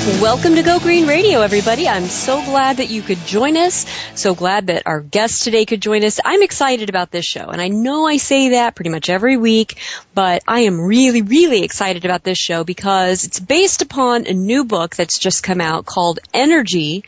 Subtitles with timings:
[0.00, 1.86] Welcome to Go Green Radio, everybody.
[1.86, 3.84] I'm so glad that you could join us.
[4.14, 6.18] So glad that our guest today could join us.
[6.24, 9.78] I'm excited about this show, and I know I say that pretty much every week,
[10.14, 14.64] but I am really, really excited about this show because it's based upon a new
[14.64, 17.04] book that's just come out called Energy,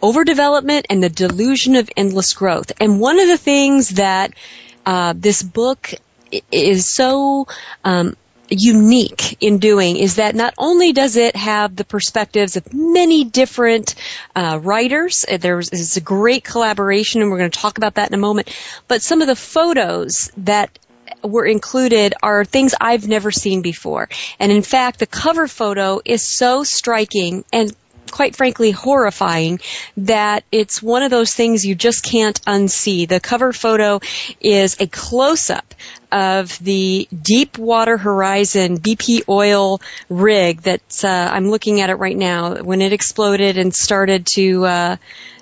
[0.00, 2.70] Overdevelopment and the Delusion of Endless Growth.
[2.80, 4.32] And one of the things that
[4.86, 5.92] uh, this book
[6.52, 7.48] is so
[7.84, 8.16] um,
[8.48, 13.94] unique in doing is that not only does it have the perspectives of many different
[14.34, 18.08] uh, writers, uh, there's, there's a great collaboration, and we're going to talk about that
[18.08, 18.54] in a moment.
[18.86, 20.78] But some of the photos that
[21.22, 24.08] were included are things I've never seen before.
[24.38, 27.74] And in fact, the cover photo is so striking and
[28.10, 29.60] quite frankly horrifying
[29.96, 33.08] that it's one of those things you just can't unsee.
[33.08, 34.00] The cover photo
[34.40, 35.74] is a close up
[36.10, 42.56] of the Deepwater Horizon BP oil rig that uh, I'm looking at it right now
[42.56, 44.96] when it exploded and started to uh,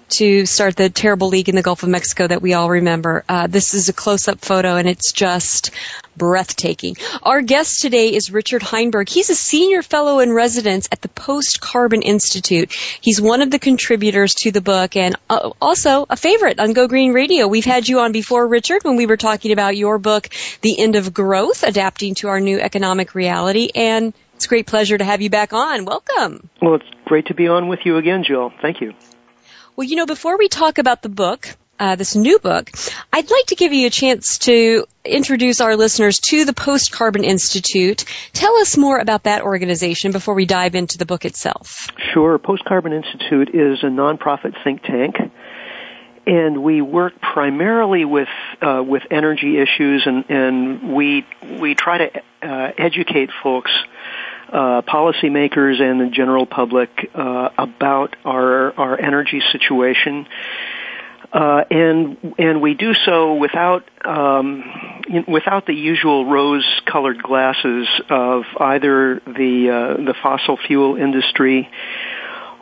[0.09, 3.25] to start the terrible leak in the Gulf of Mexico that we all remember.
[3.29, 5.71] Uh, this is a close-up photo, and it's just
[6.17, 6.97] breathtaking.
[7.23, 9.09] Our guest today is Richard Heinberg.
[9.09, 12.72] He's a senior fellow in residence at the Post Carbon Institute.
[12.72, 16.88] He's one of the contributors to the book, and uh, also a favorite on Go
[16.88, 17.49] Green Radio.
[17.49, 20.28] We've had you on before, Richard, when we were talking about your book,
[20.62, 24.97] The End of Growth: Adapting to Our New Economic Reality, and it's a great pleasure
[24.97, 25.84] to have you back on.
[25.84, 26.49] Welcome.
[26.61, 28.53] Well, it's great to be on with you again, Jill.
[28.61, 28.93] Thank you.
[29.76, 32.70] Well, you know, before we talk about the book, uh, this new book,
[33.12, 37.25] I'd like to give you a chance to introduce our listeners to the Post Carbon
[37.25, 38.06] Institute.
[38.32, 41.91] Tell us more about that organization before we dive into the book itself.
[42.14, 42.38] Sure.
[42.38, 45.16] Post Carbon Institute is a nonprofit think tank.
[46.26, 48.28] And we work primarily with
[48.62, 51.25] uh, with energy issues, and, and we
[51.60, 53.70] we try to uh, educate folks
[54.53, 60.27] uh, policymakers and the general public uh, about our our energy situation.
[61.33, 64.65] Uh, and and we do so without um,
[65.27, 71.69] without the usual rose-colored glasses of either the uh, the fossil fuel industry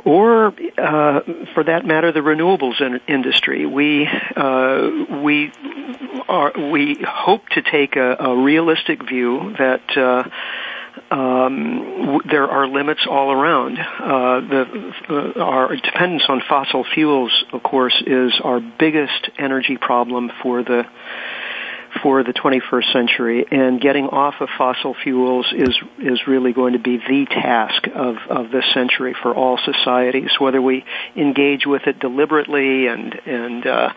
[0.05, 1.21] or, uh,
[1.55, 3.65] for that matter, the renewables in- industry.
[3.65, 4.91] We uh,
[5.23, 5.51] we
[6.29, 10.29] are we hope to take a, a realistic view that uh,
[11.11, 13.79] um, there are limits all around.
[13.79, 20.31] Uh, the, uh, our dependence on fossil fuels, of course, is our biggest energy problem
[20.43, 20.85] for the
[22.03, 26.79] for the 21st century, and getting off of fossil fuels is is really going to
[26.79, 30.31] be the task of of this century for all societies.
[30.39, 30.85] Whether we
[31.17, 33.93] engage with it deliberately and and uh,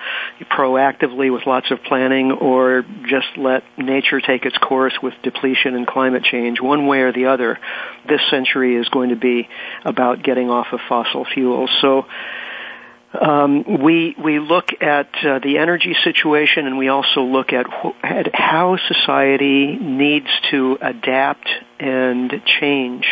[0.52, 5.88] proactively with lots of planning, or just let nature take its course with depletion and
[5.88, 7.60] climate change, one way or the other,
[8.08, 9.48] this century is going to be
[9.86, 11.70] about getting off of fossil fuels.
[11.82, 12.06] So
[13.22, 17.96] um, we we look at uh, the energy situation, and we also look at, wh-
[18.04, 21.48] at how society needs to adapt
[21.80, 23.06] and change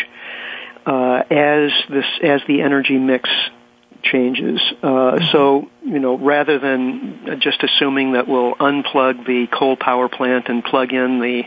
[0.85, 3.29] uh, as this as the energy mix
[4.03, 4.61] changes.
[4.83, 5.25] Uh, mm-hmm.
[5.31, 10.63] so you know, rather than just assuming that we'll unplug the coal power plant and
[10.63, 11.43] plug in the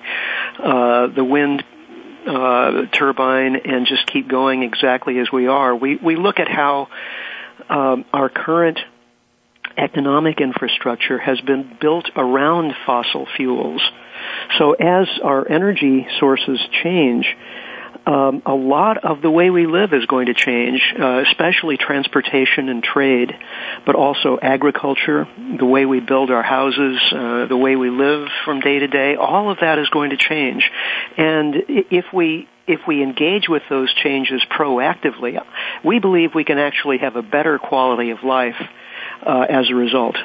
[0.62, 1.64] uh, the wind
[2.26, 6.88] uh, turbine and just keep going exactly as we are, we we look at how
[7.69, 8.79] um, our current
[9.76, 13.82] economic infrastructure has been built around fossil fuels.
[14.59, 17.26] So as our energy sources change,
[18.08, 22.70] um, a lot of the way we live is going to change, uh, especially transportation
[22.70, 23.37] and trade,
[23.84, 25.28] but also agriculture,
[25.58, 29.16] the way we build our houses, uh, the way we live from day to day.
[29.16, 30.70] All of that is going to change,
[31.19, 35.38] and if we if we engage with those changes proactively,
[35.84, 38.61] we believe we can actually have a better quality of life
[39.26, 40.16] uh, as a result.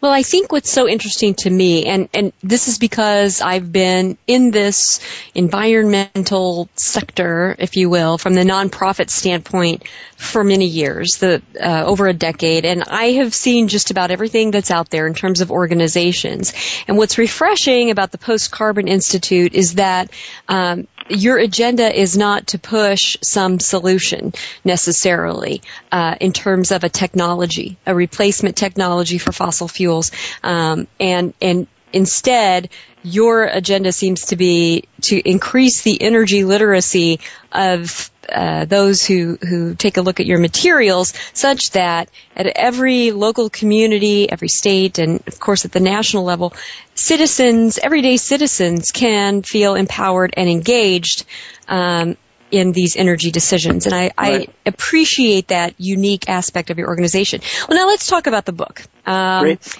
[0.00, 4.18] Well, I think what's so interesting to me, and, and this is because I've been
[4.26, 5.00] in this
[5.34, 9.84] environmental sector, if you will, from the nonprofit standpoint
[10.16, 14.50] for many years, the, uh, over a decade, and I have seen just about everything
[14.50, 16.52] that's out there in terms of organizations.
[16.86, 20.10] And what's refreshing about the Post Carbon Institute is that
[20.48, 24.32] um, your agenda is not to push some solution
[24.64, 25.62] necessarily
[25.92, 30.10] uh, in terms of a technology, a replacement technology for fossil fuels,
[30.42, 32.68] um, and and instead
[33.02, 37.20] your agenda seems to be to increase the energy literacy
[37.52, 43.12] of uh, those who, who take a look at your materials such that at every
[43.12, 46.52] local community, every state, and of course at the national level,
[46.94, 51.24] citizens, everyday citizens can feel empowered and engaged
[51.68, 52.16] um,
[52.50, 53.86] in these energy decisions.
[53.86, 54.48] And I, right.
[54.48, 57.40] I, appreciate that unique aspect of your organization.
[57.68, 58.82] Well, now let's talk about the book.
[59.04, 59.78] Um, Great.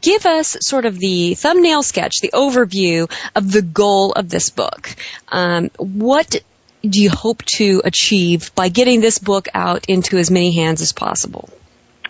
[0.00, 4.94] Give us sort of the thumbnail sketch, the overview of the goal of this book.
[5.28, 6.42] Um, what
[6.88, 10.92] do you hope to achieve by getting this book out into as many hands as
[10.92, 11.48] possible?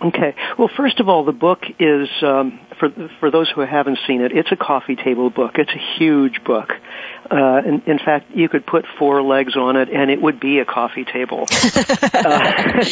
[0.00, 0.34] Okay.
[0.58, 2.90] Well, first of all, the book is um, for
[3.20, 4.32] for those who haven't seen it.
[4.32, 5.52] It's a coffee table book.
[5.54, 6.70] It's a huge book.
[7.30, 10.58] Uh, in, in fact, you could put four legs on it, and it would be
[10.58, 11.46] a coffee table.
[11.48, 11.48] uh,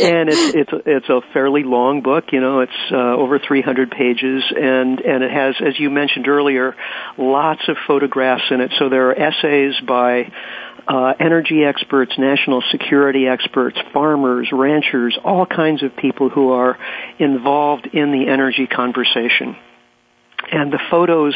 [0.00, 2.32] and it's it's it's a fairly long book.
[2.32, 6.74] You know, it's uh, over 300 pages, and and it has, as you mentioned earlier,
[7.16, 8.72] lots of photographs in it.
[8.78, 10.32] So there are essays by
[10.88, 16.78] uh, energy experts, national security experts, farmers, ranchers, all kinds of people who are
[17.18, 19.56] involved in the energy conversation.
[20.52, 21.34] And the photos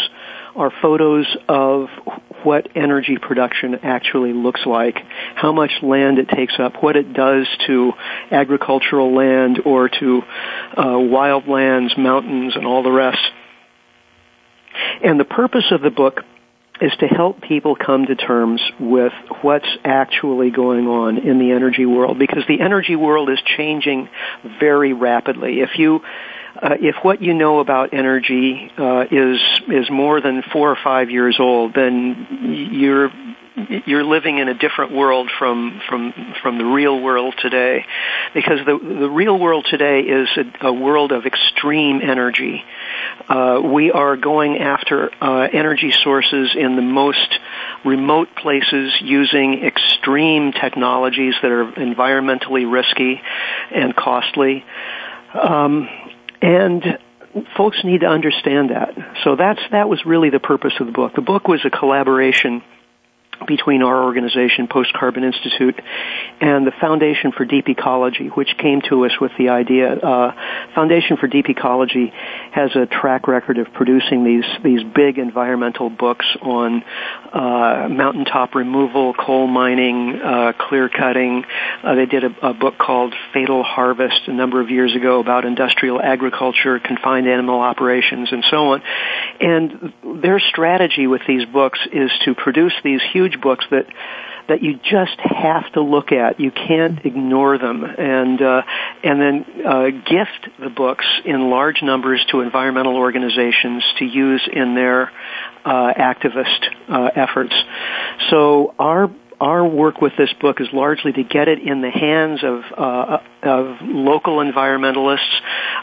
[0.55, 1.88] are photos of
[2.44, 4.97] what energy production actually looks like,
[5.35, 7.93] how much land it takes up, what it does to
[8.31, 10.23] agricultural land or to
[10.76, 13.19] uh, wildlands, mountains, and all the rest.
[15.05, 16.20] And the purpose of the book
[16.81, 19.12] is to help people come to terms with
[19.43, 24.09] what's actually going on in the energy world because the energy world is changing
[24.59, 25.61] very rapidly.
[25.61, 26.00] If you
[26.56, 31.11] uh, if what you know about energy uh, is is more than four or five
[31.11, 33.11] years old, then you're
[33.87, 36.12] you're living in a different world from from
[36.43, 37.85] from the real world today,
[38.35, 42.62] because the the real world today is a, a world of extreme energy.
[43.29, 47.39] Uh, we are going after uh, energy sources in the most
[47.85, 53.21] remote places using extreme technologies that are environmentally risky
[53.75, 54.65] and costly.
[55.35, 55.89] Um,
[56.43, 56.99] and
[57.57, 58.95] folks need to understand that.
[59.25, 61.15] So that's that was really the purpose of the book.
[61.15, 62.62] The book was a collaboration
[63.46, 65.81] between our organization, Post Carbon Institute,
[66.40, 69.92] and the Foundation for Deep Ecology, which came to us with the idea.
[69.94, 70.34] Uh,
[70.75, 72.12] Foundation for Deep Ecology
[72.52, 76.82] has a track record of producing these these big environmental books on
[77.32, 81.44] uh, mountaintop removal, coal mining, uh, clear cutting.
[81.82, 85.44] Uh, they did a, a book called Fatal Harvest a number of years ago about
[85.44, 88.82] industrial agriculture, confined animal operations, and so on.
[89.40, 89.92] And
[90.22, 93.87] their strategy with these books is to produce these huge huge books that
[94.49, 96.41] that you just have to look at.
[96.41, 98.62] You can't ignore them, and uh,
[99.05, 104.75] and then uh, gift the books in large numbers to environmental organizations to use in
[104.75, 105.12] their
[105.65, 107.54] uh, activist uh, efforts.
[108.31, 112.44] So our our work with this book is largely to get it in the hands
[112.44, 115.40] of uh, of local environmentalists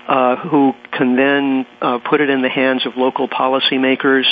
[0.07, 4.25] uh, who can then uh, put it in the hands of local policymakers.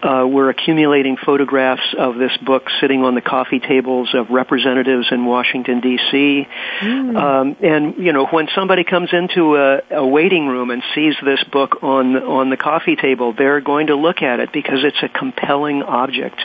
[0.00, 5.26] Uh, we're accumulating photographs of this book sitting on the coffee tables of representatives in
[5.26, 6.46] Washington D.C.
[6.82, 7.16] Mm.
[7.16, 11.42] Um, and you know, when somebody comes into a, a waiting room and sees this
[11.50, 15.08] book on on the coffee table, they're going to look at it because it's a
[15.08, 16.40] compelling object.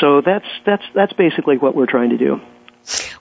[0.00, 2.40] So that's that's that's basically what we're trying to do.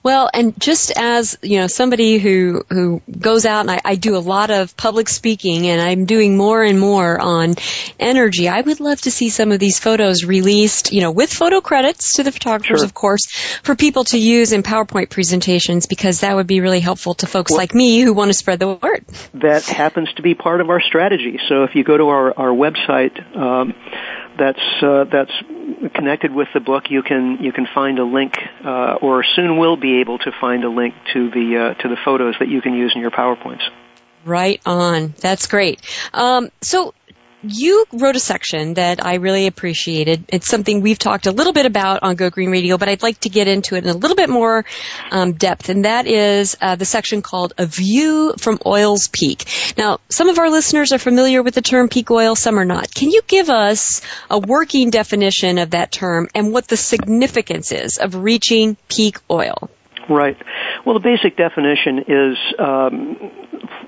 [0.04, 4.16] Well, and just as, you know, somebody who, who goes out and I, I, do
[4.16, 7.56] a lot of public speaking and I'm doing more and more on
[8.00, 11.62] energy, I would love to see some of these photos released, you know, with photo
[11.62, 12.86] credits to the photographers, sure.
[12.86, 13.28] of course,
[13.62, 17.51] for people to use in PowerPoint presentations because that would be really helpful to folks
[17.51, 19.06] well, like me who want to spread the word.
[19.36, 21.40] That happens to be part of our strategy.
[21.48, 23.75] So if you go to our, our website, um,
[24.38, 25.32] that's uh, that's
[25.96, 26.90] connected with the book.
[26.90, 30.64] You can you can find a link, uh, or soon will be able to find
[30.64, 33.64] a link to the uh, to the photos that you can use in your powerpoints.
[34.24, 35.16] Right on.
[35.18, 35.82] That's great.
[36.14, 36.94] Um, so
[37.43, 40.25] you wrote a section that I really appreciated.
[40.29, 43.19] It's something we've talked a little bit about on Go Green Radio, but I'd like
[43.21, 44.65] to get into it in a little bit more
[45.12, 49.45] um, depth, and that is uh, the section called "A View from Oil's Peak."
[49.77, 52.93] Now, some of our listeners are familiar with the term peak oil, some are not.
[52.93, 57.98] Can you give us a working definition of that term and what the significance is
[57.98, 59.69] of reaching peak oil?
[60.10, 60.38] Right.
[60.86, 63.31] Well, the basic definition is um,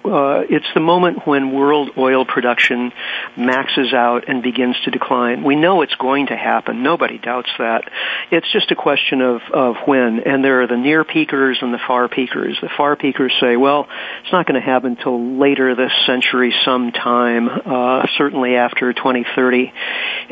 [0.06, 2.92] uh, it's the moment when world oil production
[3.38, 5.44] maxes out and begins to decline.
[5.44, 6.84] We know it's going to happen.
[6.84, 7.90] Nobody doubts that.
[8.32, 10.20] It's just a question of, of when.
[10.20, 12.58] And there are the near peakers and the far peakers.
[12.62, 13.88] The far peakers say, well,
[14.24, 19.72] it's not going to happen until later this century sometime, uh, certainly after 2030.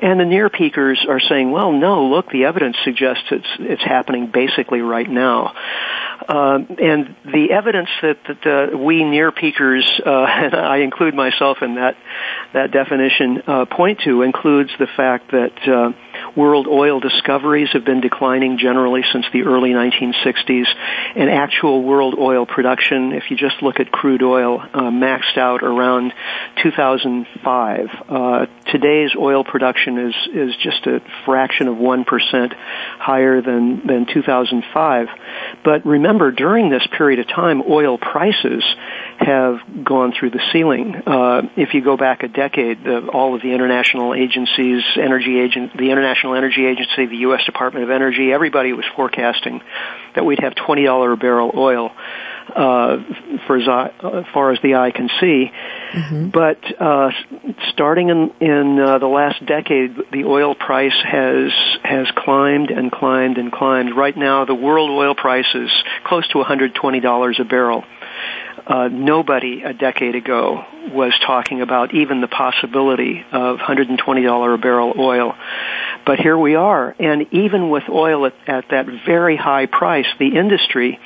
[0.02, 4.32] And the near peakers are saying, well, no, look, the evidence suggests it's, it's happening
[4.32, 5.54] basically right now.
[6.28, 11.60] Uh, and the evidence that, that uh, we near peakers, uh, and I include myself
[11.62, 11.96] in that
[12.54, 15.92] that definition, uh, point to includes the fact that uh,
[16.36, 20.66] world oil discoveries have been declining generally since the early 1960s,
[21.16, 25.64] and actual world oil production, if you just look at crude oil, uh, maxed out
[25.64, 26.14] around
[26.62, 27.90] 2005.
[28.10, 32.54] Uh, today's oil production is is just a fraction of one percent
[33.00, 35.08] higher than than 2005.
[35.64, 38.64] But remember, during this period of time, oil prices
[39.22, 40.96] have gone through the ceiling.
[40.96, 45.78] Uh, if you go back a decade, the, all of the international agencies, energy agent,
[45.78, 47.46] the International Energy Agency, the U.S.
[47.46, 49.62] Department of Energy, everybody was forecasting
[50.16, 51.92] that we'd have twenty dollar a barrel oil
[52.56, 52.98] uh,
[53.48, 55.52] for as, I, as far as the eye can see.
[55.94, 56.30] Mm-hmm.
[56.30, 57.12] But uh,
[57.70, 61.52] starting in, in uh, the last decade, the oil price has
[61.84, 63.96] has climbed and climbed and climbed.
[63.96, 65.70] Right now, the world oil price is
[66.06, 67.84] close to $120 a barrel.
[68.72, 70.64] Uh, nobody a decade ago
[70.94, 75.36] was talking about even the possibility of $120 a barrel oil.
[76.06, 80.38] But here we are, and even with oil at, at that very high price, the
[80.38, 80.98] industry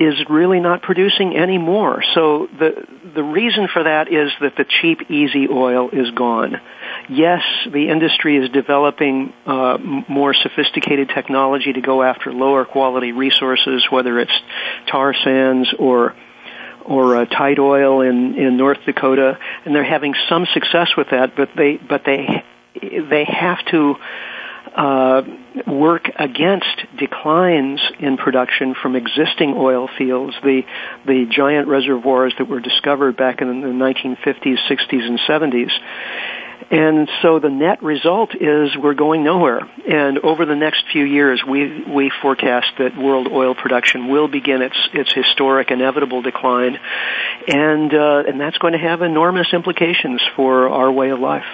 [0.00, 2.02] is really not producing any more.
[2.14, 6.60] So the the reason for that is that the cheap, easy oil is gone.
[7.08, 7.42] Yes,
[7.72, 14.18] the industry is developing uh, more sophisticated technology to go after lower quality resources, whether
[14.18, 14.38] it's
[14.88, 16.14] tar sands or
[16.86, 21.36] or uh, tight oil in in North Dakota, and they're having some success with that.
[21.36, 22.44] But they but they
[22.80, 23.96] they have to
[24.76, 25.22] uh,
[25.66, 30.62] work against declines in production from existing oil fields, the
[31.06, 35.70] the giant reservoirs that were discovered back in the 1950s, 60s, and 70s.
[36.70, 39.60] And so the net result is we're going nowhere.
[39.88, 44.62] And over the next few years, we we forecast that world oil production will begin
[44.62, 46.78] its its historic inevitable decline,
[47.46, 51.46] and uh, and that's going to have enormous implications for our way of life.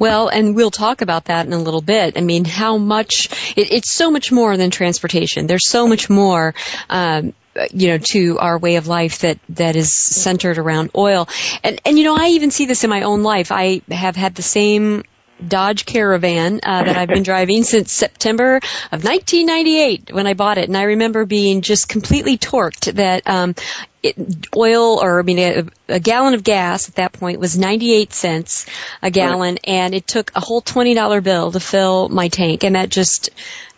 [0.00, 2.16] Well, and we'll talk about that in a little bit.
[2.16, 5.46] I mean, how much, it, it's so much more than transportation.
[5.46, 6.54] There's so much more,
[6.88, 7.34] um,
[7.70, 11.28] you know, to our way of life that, that is centered around oil.
[11.62, 13.52] And, and you know, I even see this in my own life.
[13.52, 15.02] I have had the same
[15.46, 20.68] Dodge Caravan uh, that I've been driving since September of 1998 when I bought it,
[20.68, 23.54] and I remember being just completely torqued that um,
[24.02, 24.16] it,
[24.56, 28.66] oil or I mean a, a, gallon of gas at that point was 98 cents
[29.02, 32.88] a gallon and it took a whole $20 bill to fill my tank and that
[32.88, 33.30] just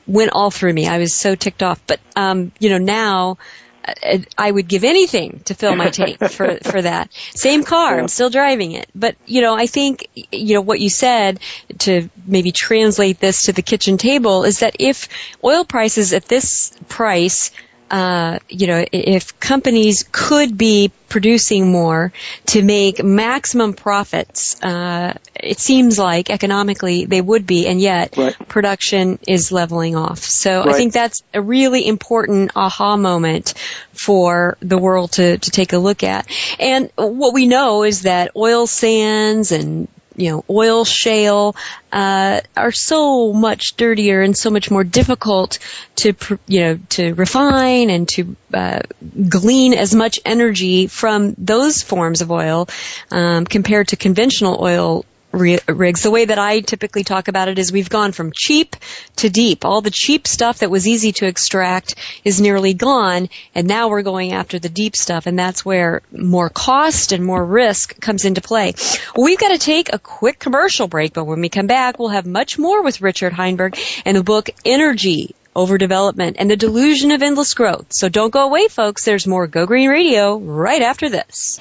[0.06, 0.86] went all through me.
[0.86, 1.80] I was so ticked off.
[1.86, 3.38] But um you know now
[3.84, 7.12] Uh, I would give anything to fill my tank for for that.
[7.34, 8.88] Same car, I'm still driving it.
[8.94, 11.40] But you know, I think you know what you said
[11.80, 15.08] to maybe translate this to the kitchen table is that if
[15.42, 17.50] oil prices at this price
[17.92, 22.10] uh, you know, if companies could be producing more
[22.46, 28.34] to make maximum profits, uh, it seems like economically they would be, and yet right.
[28.48, 30.20] production is leveling off.
[30.20, 30.68] So right.
[30.68, 33.52] I think that's a really important aha moment
[33.92, 36.26] for the world to, to take a look at.
[36.58, 41.56] And what we know is that oil sands and you know, oil shale,
[41.92, 45.58] uh, are so much dirtier and so much more difficult
[45.96, 46.14] to,
[46.46, 48.80] you know, to refine and to, uh,
[49.28, 52.68] glean as much energy from those forms of oil,
[53.10, 56.02] um, compared to conventional oil rigs.
[56.02, 58.76] The way that I typically talk about it is we've gone from cheap
[59.16, 59.64] to deep.
[59.64, 64.02] All the cheap stuff that was easy to extract is nearly gone, and now we're
[64.02, 68.40] going after the deep stuff, and that's where more cost and more risk comes into
[68.40, 68.74] play.
[69.16, 72.26] We've got to take a quick commercial break, but when we come back, we'll have
[72.26, 77.54] much more with Richard Heinberg and the book Energy overdevelopment, and the delusion of endless
[77.54, 77.86] growth.
[77.90, 79.04] So don't go away, folks.
[79.04, 81.60] There's more Go Green Radio right after this.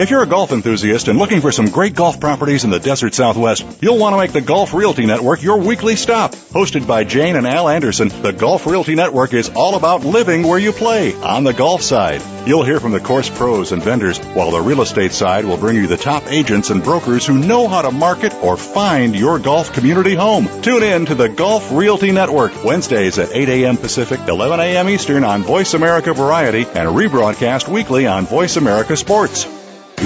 [0.00, 3.14] If you're a golf enthusiast and looking for some great golf properties in the desert
[3.14, 6.36] southwest, you'll want to make the Golf Realty Network your weekly stop.
[6.36, 10.58] Hosted by Jane and Al Anderson, the Golf Realty Network is all about living where
[10.60, 12.22] you play on the golf side.
[12.46, 15.74] You'll hear from the course pros and vendors, while the real estate side will bring
[15.74, 19.72] you the top agents and brokers who know how to market or find your golf
[19.72, 20.48] community home.
[20.62, 23.76] Tune in to the Golf Realty Network, Wednesdays at 8 a.m.
[23.76, 24.88] Pacific, 11 a.m.
[24.88, 29.57] Eastern on Voice America Variety and rebroadcast weekly on Voice America Sports.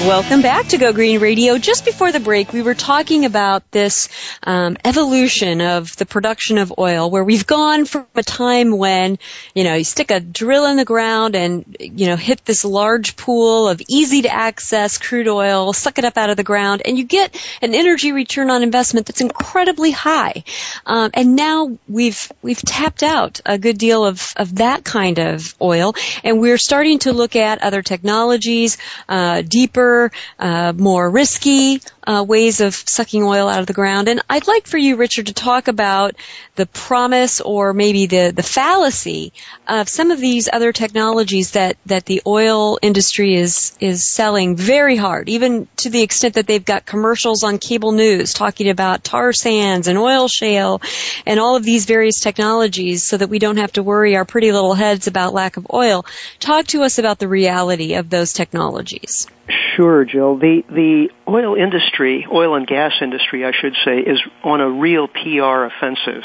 [0.00, 1.58] Welcome back to Go Green Radio.
[1.58, 4.08] Just before the break, we were talking about this
[4.42, 9.18] um, evolution of the production of oil, where we've gone from a time when
[9.54, 13.14] you know you stick a drill in the ground and you know hit this large
[13.14, 16.96] pool of easy to access crude oil, suck it up out of the ground, and
[16.96, 20.44] you get an energy return on investment that's incredibly high.
[20.86, 25.54] Um, and now we've we've tapped out a good deal of of that kind of
[25.60, 29.89] oil, and we're starting to look at other technologies, uh, deeper
[30.38, 34.08] uh, more risky uh, ways of sucking oil out of the ground.
[34.08, 36.16] And I'd like for you, Richard, to talk about
[36.56, 39.32] the promise or maybe the, the fallacy
[39.68, 44.96] of some of these other technologies that, that the oil industry is, is selling very
[44.96, 49.32] hard, even to the extent that they've got commercials on cable news talking about tar
[49.32, 50.80] sands and oil shale
[51.26, 54.52] and all of these various technologies so that we don't have to worry our pretty
[54.52, 56.04] little heads about lack of oil.
[56.40, 59.26] Talk to us about the reality of those technologies.
[59.80, 60.36] Sure, Jill.
[60.36, 65.08] The the oil industry, oil and gas industry, I should say, is on a real
[65.08, 66.22] PR offensive,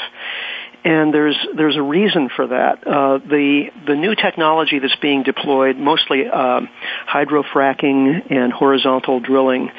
[0.84, 2.86] and there's there's a reason for that.
[2.86, 6.60] Uh, the the new technology that's being deployed, mostly uh,
[7.08, 9.70] hydrofracking and horizontal drilling,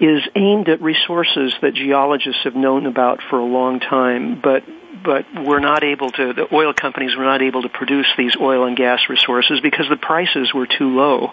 [0.00, 4.64] is aimed at resources that geologists have known about for a long time, but
[5.04, 8.64] but we're not able to, the oil companies were not able to produce these oil
[8.64, 11.32] and gas resources because the prices were too low.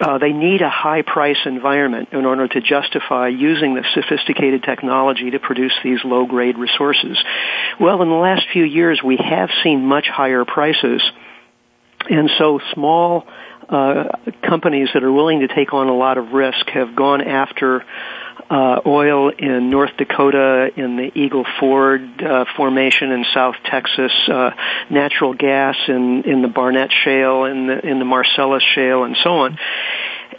[0.00, 5.30] Uh, they need a high price environment in order to justify using the sophisticated technology
[5.30, 7.16] to produce these low grade resources.
[7.78, 11.02] Well, in the last few years, we have seen much higher prices.
[12.10, 13.26] And so small
[13.68, 14.04] uh,
[14.48, 17.84] companies that are willing to take on a lot of risk have gone after
[18.50, 24.50] uh, oil in North Dakota, in the Eagle Ford uh, formation in South Texas, uh,
[24.90, 29.30] natural gas in in the Barnett Shale, in the in the Marcellus Shale, and so
[29.30, 29.58] on.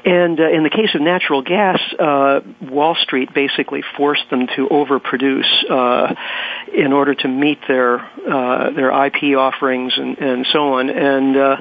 [0.06, 4.68] And uh, in the case of natural gas, uh, Wall Street basically forced them to
[4.70, 6.14] overproduce uh,
[6.74, 10.90] in order to meet their uh, their IP offerings and, and so on.
[10.90, 11.58] And uh,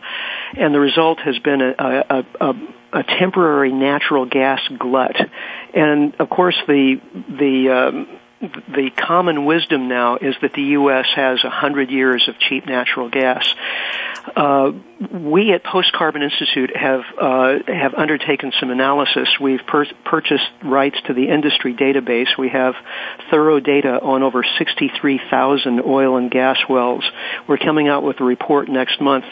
[0.57, 2.55] and the result has been a, a, a,
[2.93, 5.17] a temporary natural gas glut.
[5.77, 11.07] And of course, the the um, the common wisdom now is that the U.S.
[11.15, 13.47] has a hundred years of cheap natural gas.
[14.35, 14.73] Uh,
[15.13, 19.29] we at Post Carbon Institute have uh, have undertaken some analysis.
[19.39, 22.39] We've per- purchased rights to the industry database.
[22.39, 22.75] We have
[23.31, 27.05] thorough data on over 63,000 oil and gas wells.
[27.47, 29.27] We're coming out with a report next month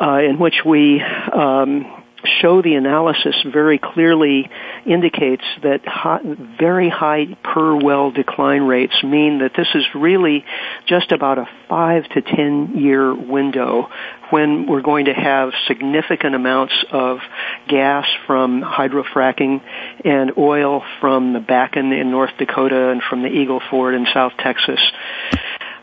[0.00, 2.02] uh, in which we um,
[2.40, 4.50] show the analysis very clearly
[4.86, 5.82] indicates that
[6.58, 10.44] very high per well decline rates mean that this is really
[10.86, 13.88] just about a five to ten year window
[14.30, 17.18] when we're going to have significant amounts of
[17.68, 19.60] gas from hydrofracking
[20.04, 24.32] and oil from the Bakken in North Dakota and from the Eagle Ford in South
[24.38, 24.80] Texas.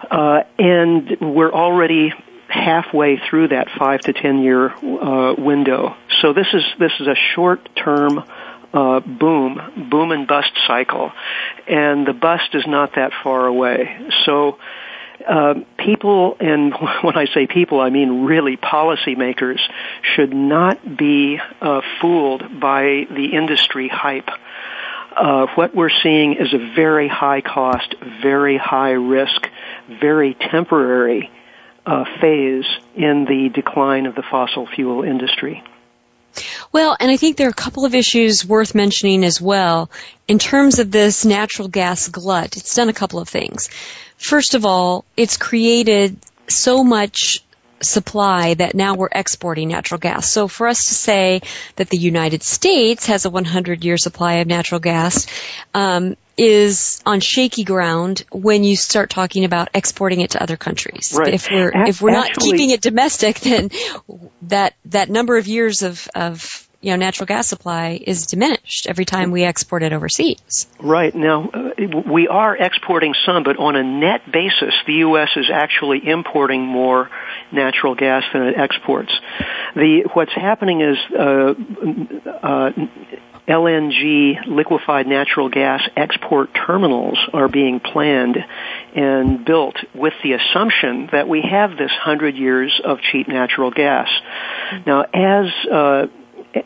[0.10, 2.12] Uh, and we're already
[2.48, 5.96] halfway through that five to ten year uh, window.
[6.22, 8.24] So this is this is a short term
[8.74, 11.12] uh, boom, boom and bust cycle,
[11.68, 13.98] and the bust is not that far away.
[14.26, 14.58] So.
[15.28, 19.60] Uh, people, and when I say people, I mean really policymakers,
[20.16, 24.30] should not be uh, fooled by the industry hype.
[25.16, 29.46] Uh, what we're seeing is a very high cost, very high risk,
[30.00, 31.30] very temporary
[31.86, 35.64] uh, phase in the decline of the fossil fuel industry.
[36.72, 39.90] Well, and I think there are a couple of issues worth mentioning as well.
[40.28, 43.70] In terms of this natural gas glut, it's done a couple of things.
[44.18, 47.44] First of all, it's created so much
[47.82, 50.32] supply that now we're exporting natural gas.
[50.32, 51.42] So for us to say
[51.76, 55.28] that the United States has a 100 year supply of natural gas,
[55.74, 61.14] um, is on shaky ground when you start talking about exporting it to other countries.
[61.14, 61.34] Right.
[61.34, 63.72] If we're if we're not keeping it domestic, then
[64.44, 69.06] that that number of years of of you know natural gas supply is diminished every
[69.06, 70.68] time we export it overseas.
[70.80, 71.70] Right now, uh,
[72.12, 75.30] we are exporting some, but on a net basis, the U.S.
[75.36, 77.10] is actually importing more
[77.52, 79.12] natural gas than it exports.
[79.76, 81.54] The what's happening is uh,
[82.42, 82.72] uh,
[83.50, 88.38] LNG liquefied natural gas export terminals are being planned
[88.96, 94.08] and built with the assumption that we have this hundred years of cheap natural gas.
[94.86, 96.08] Now, as uh,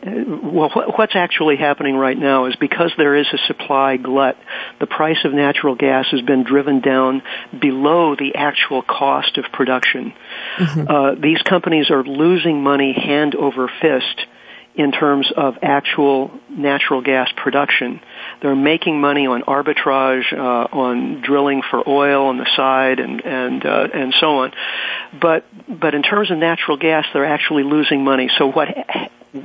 [0.02, 4.36] well, what's actually happening right now is because there is a supply glut,
[4.80, 7.22] the price of natural gas has been driven down
[7.58, 10.12] below the actual cost of production.
[10.58, 10.88] Mm-hmm.
[10.88, 14.26] Uh, these companies are losing money hand over fist
[14.74, 18.00] in terms of actual natural gas production.
[18.42, 23.64] They're making money on arbitrage, uh, on drilling for oil on the side, and and
[23.64, 24.52] uh, and so on.
[25.20, 28.28] But but in terms of natural gas, they're actually losing money.
[28.36, 28.68] So what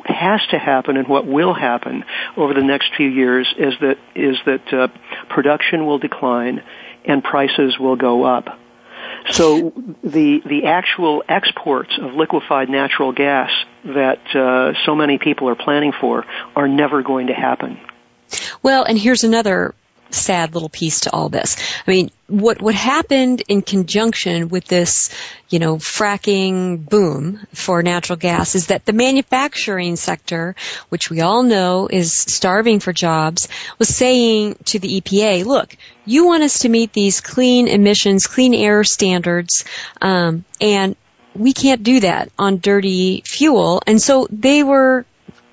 [0.05, 2.03] has to happen and what will happen
[2.37, 4.87] over the next few years is that is that uh,
[5.29, 6.63] production will decline
[7.05, 8.59] and prices will go up.
[9.31, 9.73] So
[10.03, 13.51] the the actual exports of liquefied natural gas
[13.83, 16.25] that uh, so many people are planning for
[16.55, 17.79] are never going to happen.
[18.61, 19.73] Well, and here's another
[20.11, 21.57] sad little piece to all this.
[21.87, 25.09] I mean, what what happened in conjunction with this,
[25.49, 30.55] you know, fracking boom for natural gas is that the manufacturing sector,
[30.89, 36.25] which we all know is starving for jobs, was saying to the EPA, "Look, you
[36.25, 39.65] want us to meet these clean emissions, clean air standards,
[40.01, 40.95] um, and
[41.35, 45.05] we can't do that on dirty fuel." And so they were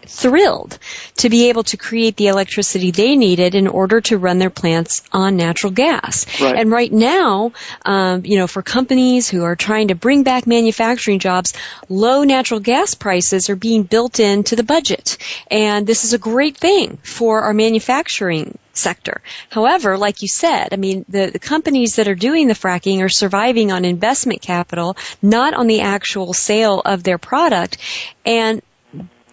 [0.08, 0.78] thrilled
[1.16, 5.02] to be able to create the electricity they needed in order to run their plants
[5.12, 6.26] on natural gas.
[6.40, 6.56] Right.
[6.56, 7.52] And right now,
[7.84, 11.52] um, you know, for companies who are trying to bring back manufacturing jobs,
[11.88, 15.18] low natural gas prices are being built into the budget.
[15.50, 19.22] And this is a great thing for our manufacturing sector.
[19.50, 23.08] However, like you said, I mean, the, the companies that are doing the fracking are
[23.08, 27.78] surviving on investment capital, not on the actual sale of their product.
[28.24, 28.62] And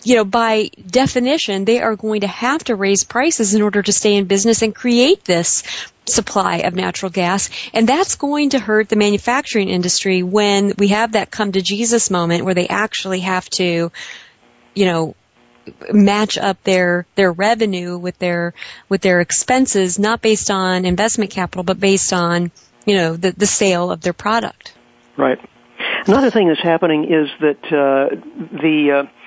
[0.04, 3.92] you know, by definition, they are going to have to raise prices in order to
[3.92, 5.64] stay in business and create this
[6.06, 7.50] supply of natural gas.
[7.74, 12.10] And that's going to hurt the manufacturing industry when we have that come to Jesus
[12.12, 13.92] moment where they actually have to,
[14.74, 15.16] you know,
[15.94, 18.54] match up their their revenue with their
[18.90, 22.52] with their expenses not based on investment capital but based on
[22.86, 24.74] you know the the sale of their product
[25.16, 25.40] right
[26.06, 28.14] another thing that's happening is that uh,
[28.62, 29.23] the uh,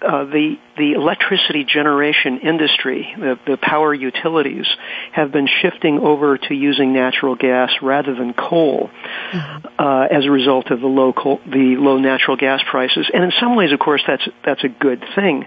[0.00, 4.66] uh, the the electricity generation industry, the, the power utilities,
[5.12, 8.90] have been shifting over to using natural gas rather than coal,
[9.32, 9.66] mm-hmm.
[9.78, 13.10] uh, as a result of the low coal, the low natural gas prices.
[13.12, 15.46] And in some ways, of course, that's that's a good thing.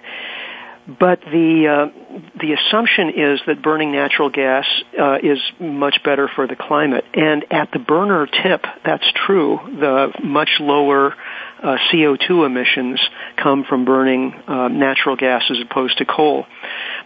[0.99, 4.65] but the uh, the assumption is that burning natural gas
[4.99, 7.05] uh, is much better for the climate.
[7.13, 9.59] And at the burner tip, that's true.
[9.79, 11.15] The much lower
[11.61, 12.99] uh, CO2 emissions
[13.41, 16.45] come from burning uh, natural gas as opposed to coal.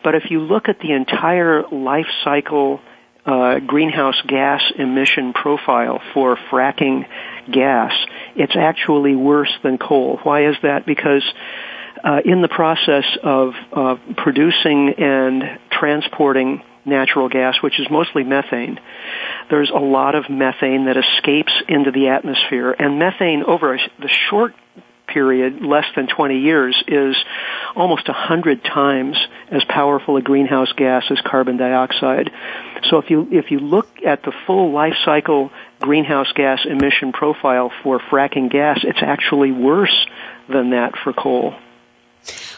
[0.04, 2.80] But if you look at the entire life cycle
[3.26, 7.06] uh, greenhouse gas emission profile for fracking
[7.52, 7.92] gas,
[8.36, 10.20] it's actually worse than coal.
[10.24, 10.86] Why is that?
[10.86, 11.24] Because
[12.04, 18.80] uh, in the process of uh, producing and transporting natural gas, which is mostly methane,
[19.50, 22.72] there's a lot of methane that escapes into the atmosphere.
[22.72, 24.54] And methane over the short
[25.08, 27.16] period, less than 20 years, is
[27.76, 29.18] almost 100 times
[29.52, 32.32] as powerful a greenhouse gas as carbon dioxide.
[32.90, 37.72] So if you, if you look at the full life cycle greenhouse gas emission profile
[37.84, 40.06] for fracking gas, it's actually worse
[40.50, 41.54] than that for coal.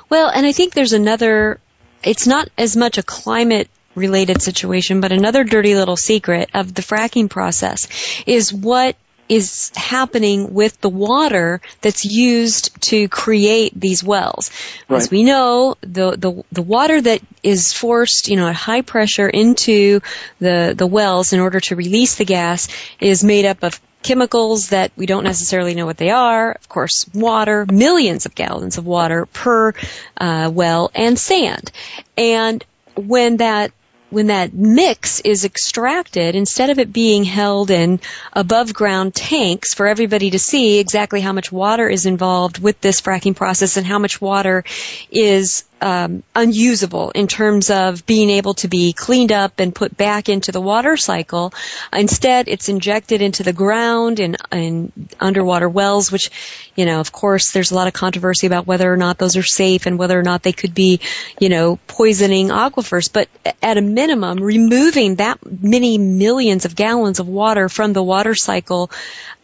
[0.10, 1.60] Well, and I think there's another,
[2.04, 6.82] it's not as much a climate related situation, but another dirty little secret of the
[6.82, 7.88] fracking process
[8.26, 8.96] is what
[9.30, 14.52] is happening with the water that's used to create these wells.
[14.88, 14.98] Right.
[14.98, 19.28] As we know, the, the, the water that is forced, you know, at high pressure
[19.28, 20.00] into
[20.40, 22.70] the, the wells in order to release the gas
[23.02, 26.52] is made up of chemicals that we don't necessarily know what they are.
[26.52, 29.74] Of course, water, millions of gallons of water per
[30.16, 31.72] uh, well, and sand.
[32.18, 32.64] And
[32.96, 33.72] when that
[34.10, 38.00] when that mix is extracted, instead of it being held in
[38.34, 43.02] above ground tanks for everybody to see exactly how much water is involved with this
[43.02, 44.63] fracking process and how much water
[45.12, 50.30] is um, unusable in terms of being able to be cleaned up and put back
[50.30, 51.54] into the water cycle.
[51.94, 56.32] Instead, it's injected into the ground in, in underwater wells, which,
[56.76, 59.44] you know, of course, there's a lot of controversy about whether or not those are
[59.44, 61.00] safe and whether or not they could be,
[61.40, 63.12] you know, poisoning aquifers.
[63.12, 63.30] But
[63.62, 68.92] at a minimum, removing that many millions of gallons of water from the water cycle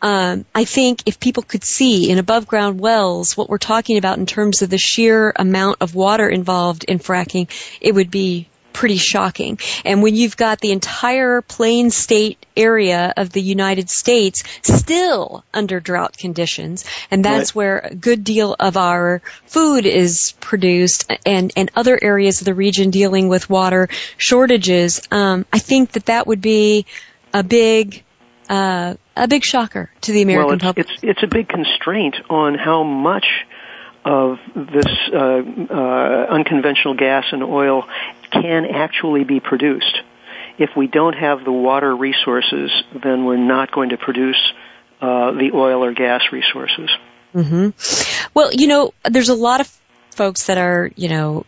[0.04, 4.18] um, I think if people could see in above ground wells what we're talking about
[4.18, 7.50] in terms of the sheer amount of water involved in fracking,
[7.82, 9.60] it would be pretty shocking.
[9.86, 15.80] And when you've got the entire plain state area of the United States still under
[15.80, 17.56] drought conditions, and that's right.
[17.56, 22.56] where a good deal of our food is produced and, and other areas of the
[22.56, 26.86] region dealing with water shortages, um, I think that that would be
[27.34, 28.04] a big
[28.50, 30.88] uh, a big shocker to the American well, it's, public.
[30.90, 33.26] It's, it's a big constraint on how much
[34.06, 37.86] of this uh, uh, unconventional gas and oil
[38.32, 40.02] can actually be produced.
[40.58, 44.40] If we don't have the water resources, then we're not going to produce
[45.02, 46.90] uh, the oil or gas resources.
[47.34, 48.30] Mm-hmm.
[48.34, 49.80] Well, you know, there's a lot of
[50.12, 51.46] folks that are, you know,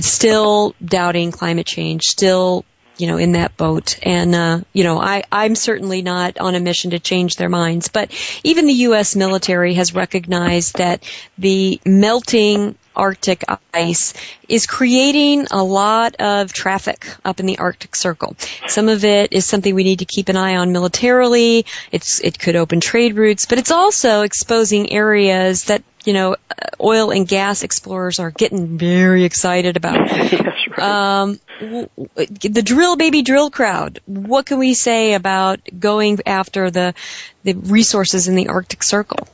[0.00, 2.64] still doubting climate change, still
[2.98, 3.98] you know, in that boat.
[4.02, 7.88] And, uh, you know, I, I'm certainly not on a mission to change their minds,
[7.88, 8.12] but
[8.44, 9.16] even the U.S.
[9.16, 11.02] military has recognized that
[11.38, 14.12] the melting Arctic ice
[14.48, 18.36] is creating a lot of traffic up in the Arctic Circle.
[18.66, 21.64] Some of it is something we need to keep an eye on militarily.
[21.92, 26.36] It's, it could open trade routes, but it's also exposing areas that you know,
[26.80, 30.08] oil and gas explorers are getting very excited about.
[30.08, 30.78] yes, right.
[30.78, 34.00] Um, the drill baby drill crowd.
[34.06, 36.94] What can we say about going after the
[37.42, 39.26] the resources in the Arctic Circle?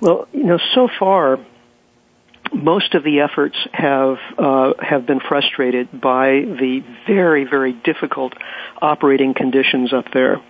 [0.00, 1.38] Well, you know, so far
[2.52, 8.32] most of the efforts have uh, have been frustrated by the very very difficult
[8.80, 10.40] operating conditions up there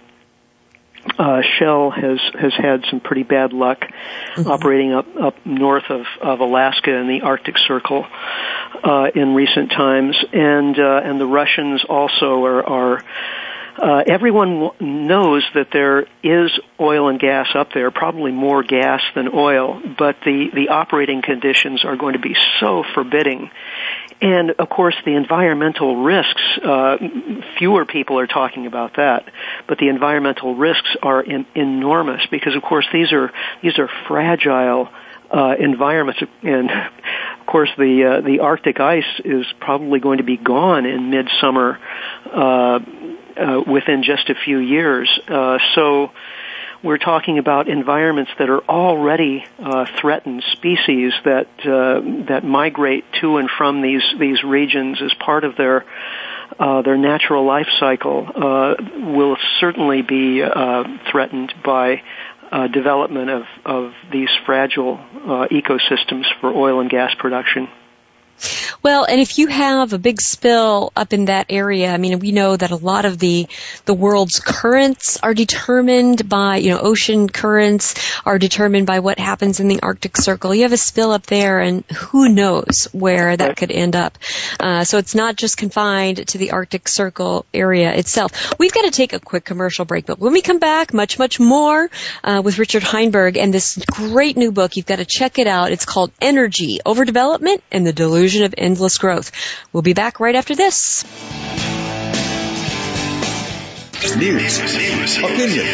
[1.19, 4.51] uh, Shell has has had some pretty bad luck mm-hmm.
[4.51, 8.07] operating up up north of, of Alaska in the Arctic Circle
[8.85, 12.63] uh, in recent times, and uh, and the Russians also are.
[12.65, 13.05] are
[13.81, 19.29] uh, everyone knows that there is oil and gas up there, probably more gas than
[19.33, 23.53] oil, but the, the operating conditions are going to be so forbidding
[24.21, 26.97] and of course, the environmental risks, uh,
[27.59, 29.31] fewer people are talking about that,
[29.69, 33.31] but the environmental risks are in, enormous because of course these are,
[33.63, 34.89] these are fragile,
[35.31, 40.37] uh, environments, and of course the uh, the Arctic ice is probably going to be
[40.37, 41.79] gone in midsummer
[42.33, 42.79] uh,
[43.37, 45.09] uh, within just a few years.
[45.29, 46.11] Uh, so
[46.83, 53.39] we're talking about environments that are already uh, threatened species that uh, that migrate to
[53.39, 55.85] and from these these regions as part of their
[56.59, 58.75] uh, their natural life cycle uh,
[59.15, 62.03] will certainly be uh, threatened by
[62.51, 67.69] uh, development of, of these fragile uh, ecosystems for oil and gas production.
[68.83, 72.33] Well, and if you have a big spill up in that area, I mean, we
[72.33, 73.49] know that a lot of the
[73.85, 79.61] the world's currents are determined by, you know, ocean currents are determined by what happens
[79.61, 80.55] in the Arctic Circle.
[80.55, 84.19] You have a spill up there, and who knows where that could end up.
[84.61, 88.59] Uh, so it's not just confined to the Arctic Circle area itself.
[88.59, 91.41] We've got to take a quick commercial break, but when we come back, much, much
[91.41, 91.91] more
[92.23, 94.77] uh, with Richard Heinberg and this great new book.
[94.77, 95.73] You've got to check it out.
[95.73, 99.33] It's called Energy, Overdevelopment, and the Delusion of endless growth.
[99.73, 101.05] We'll be back right after this.
[104.17, 104.59] News,
[105.19, 105.67] opinion,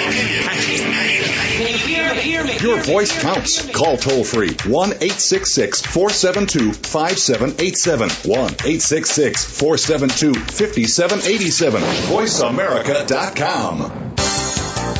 [2.60, 3.70] your voice counts.
[3.70, 8.08] Call toll free 1 866 472 5787.
[8.08, 11.82] 1 866 472 5787.
[11.82, 14.14] VoiceAmerica.com.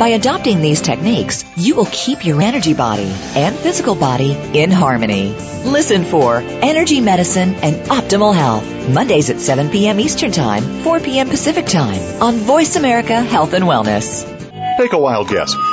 [0.00, 5.34] By adopting these techniques, you will keep your energy body and physical body in harmony.
[5.62, 10.00] Listen for Energy Medicine and Optimal Health, Mondays at 7 p.m.
[10.00, 11.28] Eastern Time, 4 p.m.
[11.28, 14.24] Pacific Time on Voice America Health and Wellness.
[14.78, 15.54] Take a wild guess.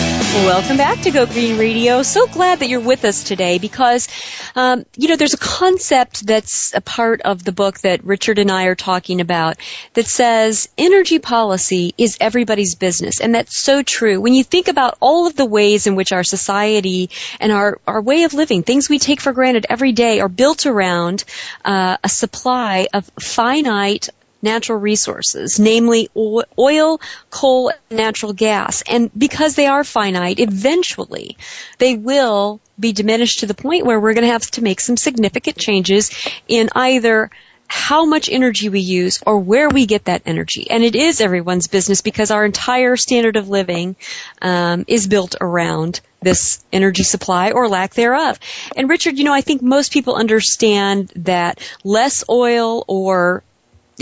[0.33, 2.03] Welcome back to Go Green Radio.
[2.03, 4.07] So glad that you're with us today because,
[4.55, 8.49] um, you know, there's a concept that's a part of the book that Richard and
[8.49, 9.57] I are talking about
[9.93, 13.19] that says energy policy is everybody's business.
[13.19, 14.21] And that's so true.
[14.21, 17.09] When you think about all of the ways in which our society
[17.41, 20.65] and our, our way of living, things we take for granted every day are built
[20.65, 21.25] around
[21.65, 24.09] uh, a supply of finite
[24.41, 26.99] natural resources, namely oil,
[27.29, 28.83] coal, and natural gas.
[28.83, 31.37] And because they are finite, eventually
[31.77, 34.97] they will be diminished to the point where we're going to have to make some
[34.97, 36.11] significant changes
[36.47, 37.29] in either
[37.73, 40.69] how much energy we use or where we get that energy.
[40.69, 43.95] And it is everyone's business because our entire standard of living
[44.41, 48.37] um, is built around this energy supply or lack thereof.
[48.75, 53.41] And Richard, you know, I think most people understand that less oil or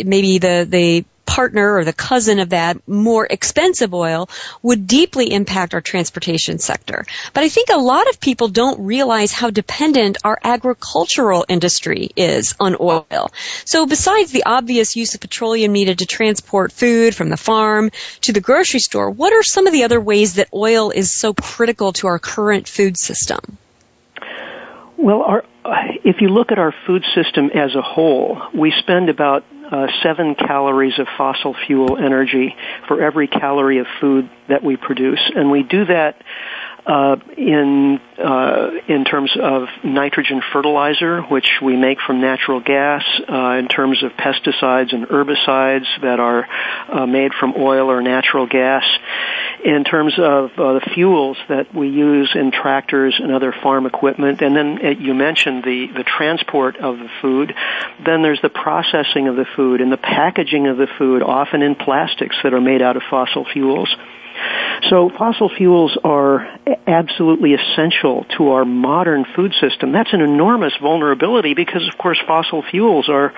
[0.04, 4.28] maybe the, the partner or the cousin of that more expensive oil
[4.64, 7.06] would deeply impact our transportation sector.
[7.34, 12.56] But I think a lot of people don't realize how dependent our agricultural industry is
[12.60, 13.32] on oil.
[13.64, 18.34] So besides the obvious use of petroleum needed to transport food from the farm to
[18.34, 21.94] the grocery store, what are some of the other ways that oil is so critical
[21.94, 23.60] to our current food system?
[24.98, 25.46] Well, our,
[26.04, 30.36] if you look at our food system as a whole, we spend about uh, seven
[30.36, 32.56] calories of fossil fuel energy
[32.88, 36.22] for every calorie of food that we produce, and we do that
[36.90, 43.58] uh, in uh, in terms of nitrogen fertilizer, which we make from natural gas, uh,
[43.60, 46.48] in terms of pesticides and herbicides that are
[46.92, 48.84] uh, made from oil or natural gas,
[49.64, 54.42] in terms of uh, the fuels that we use in tractors and other farm equipment,
[54.42, 57.54] and then uh, you mentioned the the transport of the food.
[58.04, 61.76] Then there's the processing of the food and the packaging of the food, often in
[61.76, 63.96] plastics that are made out of fossil fuels.
[64.90, 66.48] So fossil fuels are
[66.88, 69.92] absolutely essential to our modern food system.
[69.92, 73.34] That's an enormous vulnerability because of course fossil fuels are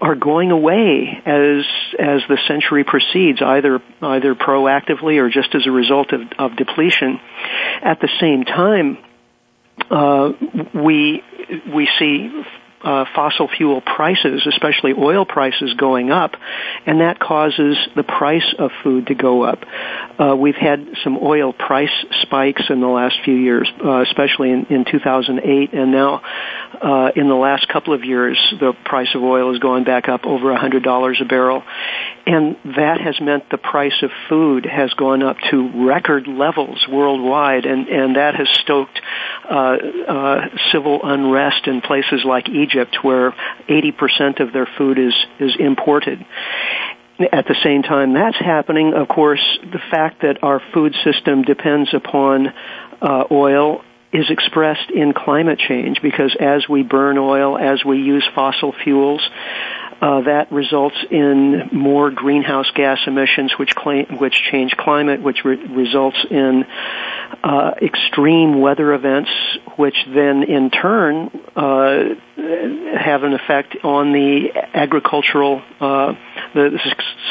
[0.00, 1.64] are going away as
[1.98, 7.20] as the century proceeds, either either proactively or just as a result of, of depletion.
[7.82, 8.98] At the same time,
[9.90, 10.32] uh,
[10.74, 11.22] we
[11.72, 12.44] we see
[12.82, 16.32] uh, fossil fuel prices, especially oil prices, going up,
[16.86, 19.64] and that causes the price of food to go up.
[20.18, 24.66] Uh, we've had some oil price spikes in the last few years, uh, especially in,
[24.66, 26.22] in 2008, and now
[26.80, 30.26] uh, in the last couple of years, the price of oil has gone back up
[30.26, 31.62] over $100 a barrel,
[32.26, 37.64] and that has meant the price of food has gone up to record levels worldwide,
[37.66, 39.00] and and that has stoked
[39.48, 39.76] uh,
[40.08, 42.71] uh, civil unrest in places like Egypt,
[43.02, 43.34] where
[43.68, 46.24] 80% of their food is is imported.
[47.32, 51.92] At the same time that's happening, of course, the fact that our food system depends
[51.94, 52.48] upon
[53.00, 58.26] uh, oil is expressed in climate change because as we burn oil, as we use
[58.34, 59.26] fossil fuels,
[60.02, 65.54] uh, that results in more greenhouse gas emissions, which claim, which change climate, which re-
[65.56, 66.64] results in
[67.44, 69.30] uh, extreme weather events,
[69.76, 72.14] which then in turn uh,
[72.98, 76.14] have an effect on the agricultural, uh,
[76.54, 76.78] the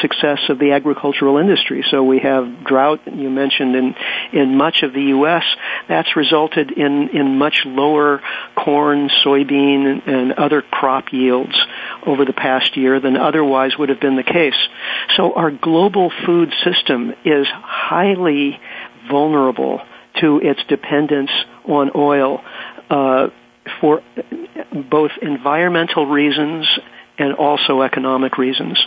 [0.00, 1.84] success of the agricultural industry.
[1.90, 3.00] So we have drought.
[3.06, 3.94] You mentioned in
[4.32, 5.44] in much of the U.S.
[5.88, 8.22] That's resulted in in much lower
[8.56, 11.54] corn, soybean, and other crop yields
[12.06, 14.56] over the past year than otherwise would have been the case.
[15.16, 18.58] So our global food system is highly
[19.10, 19.80] vulnerable
[20.20, 21.30] to its dependence
[21.64, 22.42] on oil
[22.90, 23.28] uh,
[23.80, 24.02] for
[24.72, 26.66] both environmental reasons
[27.18, 28.78] and also economic reasons.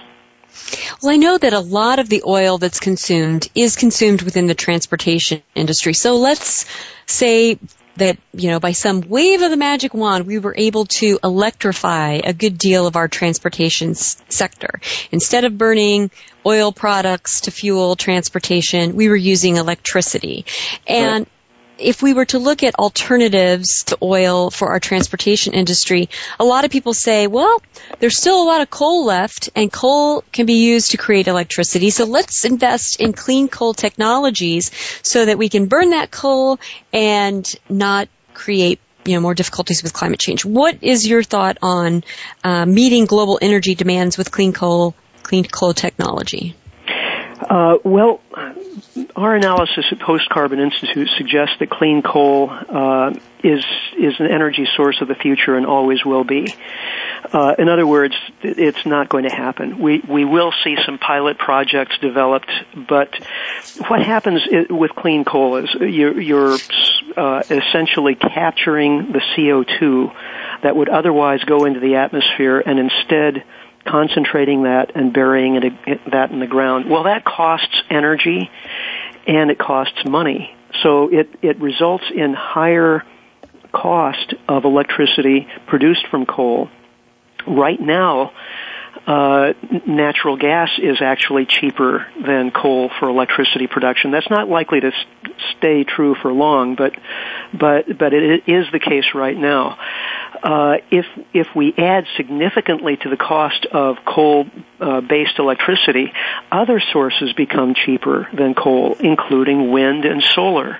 [1.01, 4.55] Well, I know that a lot of the oil that's consumed is consumed within the
[4.55, 5.93] transportation industry.
[5.93, 6.65] So let's
[7.05, 7.59] say
[7.97, 12.19] that, you know, by some wave of the magic wand, we were able to electrify
[12.23, 14.79] a good deal of our transportation s- sector.
[15.11, 16.11] Instead of burning
[16.45, 20.45] oil products to fuel transportation, we were using electricity.
[20.87, 21.31] And right
[21.77, 26.09] if we were to look at alternatives to oil for our transportation industry,
[26.39, 27.61] a lot of people say, well,
[27.99, 31.89] there's still a lot of coal left and coal can be used to create electricity.
[31.89, 34.71] So let's invest in clean coal technologies
[35.01, 36.59] so that we can burn that coal
[36.93, 40.43] and not create you know, more difficulties with climate change.
[40.43, 42.03] What is your thought on
[42.43, 46.55] uh, meeting global energy demands with clean coal, clean coal technology?
[47.39, 48.21] Uh, well,
[49.15, 53.13] our analysis at Post Carbon Institute suggests that clean coal uh,
[53.43, 53.63] is
[53.97, 56.53] is an energy source of the future and always will be.
[57.31, 59.79] Uh, in other words, it's not going to happen.
[59.79, 62.49] We we will see some pilot projects developed,
[62.87, 63.13] but
[63.87, 66.57] what happens with clean coal is you're, you're
[67.17, 70.13] uh, essentially capturing the CO2
[70.63, 73.43] that would otherwise go into the atmosphere and instead
[73.85, 76.89] concentrating that and burying it, that in the ground.
[76.89, 78.49] Well, that costs energy
[79.27, 80.55] and it costs money.
[80.83, 83.03] So it, it results in higher
[83.71, 86.69] cost of electricity produced from coal.
[87.47, 88.31] Right now,
[89.07, 89.53] uh,
[89.85, 94.11] natural gas is actually cheaper than coal for electricity production.
[94.11, 94.91] That's not likely to
[95.57, 96.93] stay true for long, but
[97.53, 99.77] but but it is the case right now.
[100.41, 106.13] Uh, if if we add significantly to the cost of coal-based uh, electricity,
[106.51, 110.79] other sources become cheaper than coal, including wind and solar.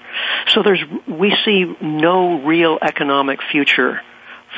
[0.54, 4.02] So there's we see no real economic future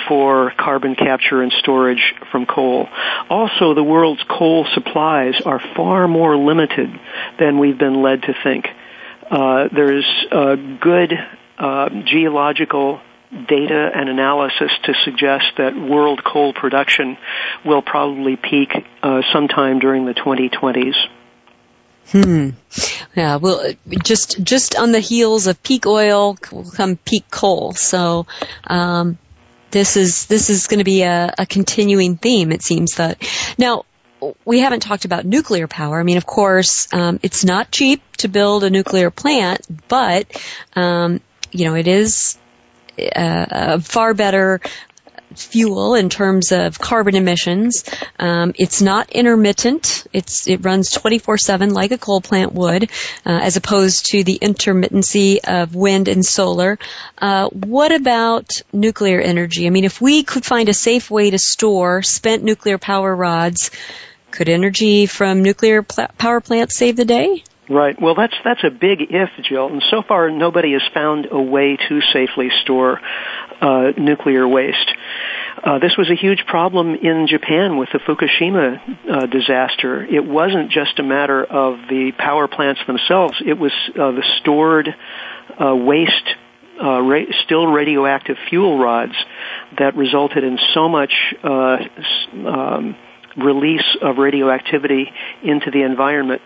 [0.07, 2.87] for carbon capture and storage from coal.
[3.29, 6.89] Also, the world's coal supplies are far more limited
[7.39, 8.67] than we've been led to think.
[9.29, 10.07] Uh, there's
[10.79, 11.13] good
[11.57, 17.17] uh, geological data and analysis to suggest that world coal production
[17.65, 18.69] will probably peak
[19.03, 20.95] uh, sometime during the 2020s.
[22.11, 22.51] Hmm.
[23.15, 23.35] Yeah.
[23.35, 27.73] Well, just just on the heels of peak oil will come peak coal.
[27.73, 28.27] So,
[28.65, 29.17] um,
[29.71, 32.53] this is this is going to be a, a continuing theme.
[32.53, 33.21] It seems that
[33.57, 33.83] now
[34.45, 35.99] we haven't talked about nuclear power.
[35.99, 40.27] I mean, of course, um, it's not cheap to build a nuclear plant, but
[40.77, 41.19] um,
[41.51, 42.37] you know, it is
[42.97, 44.61] uh, a far better
[45.35, 47.83] fuel in terms of carbon emissions.
[48.17, 50.07] Um, it's not intermittent.
[50.13, 52.83] It's it runs 24/7 like a coal plant would,
[53.25, 56.79] uh, as opposed to the intermittency of wind and solar.
[57.17, 59.67] Uh, what about nuclear energy?
[59.67, 63.71] I mean, if we could find a safe way to store spent nuclear power rods,
[64.31, 67.43] could energy from nuclear pl- power plants save the day?
[67.69, 68.01] Right.
[68.01, 69.67] Well, that's that's a big if, Jill.
[69.67, 73.01] And so far, nobody has found a way to safely store
[73.59, 74.89] uh, nuclear waste.
[75.61, 78.79] Uh, this was a huge problem in Japan with the Fukushima
[79.11, 80.05] uh, disaster.
[80.05, 84.95] It wasn't just a matter of the power plants themselves; it was uh, the stored
[85.59, 86.35] uh, waste,
[86.81, 89.15] uh, ra- still radioactive fuel rods,
[89.77, 91.13] that resulted in so much.
[91.43, 91.79] Uh,
[92.45, 92.95] um,
[93.37, 95.11] release of radioactivity
[95.43, 96.41] into the environment.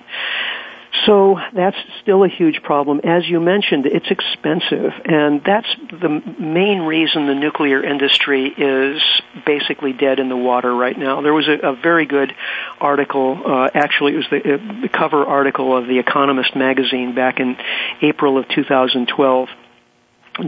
[1.06, 3.00] So that's still a huge problem.
[3.04, 9.02] As you mentioned, it's expensive, and that's the main reason the nuclear industry is
[9.46, 11.22] basically dead in the water right now.
[11.22, 12.34] There was a, a very good
[12.80, 17.40] article, uh, actually it was the, uh, the cover article of The Economist magazine back
[17.40, 17.56] in
[18.02, 19.50] April of 2012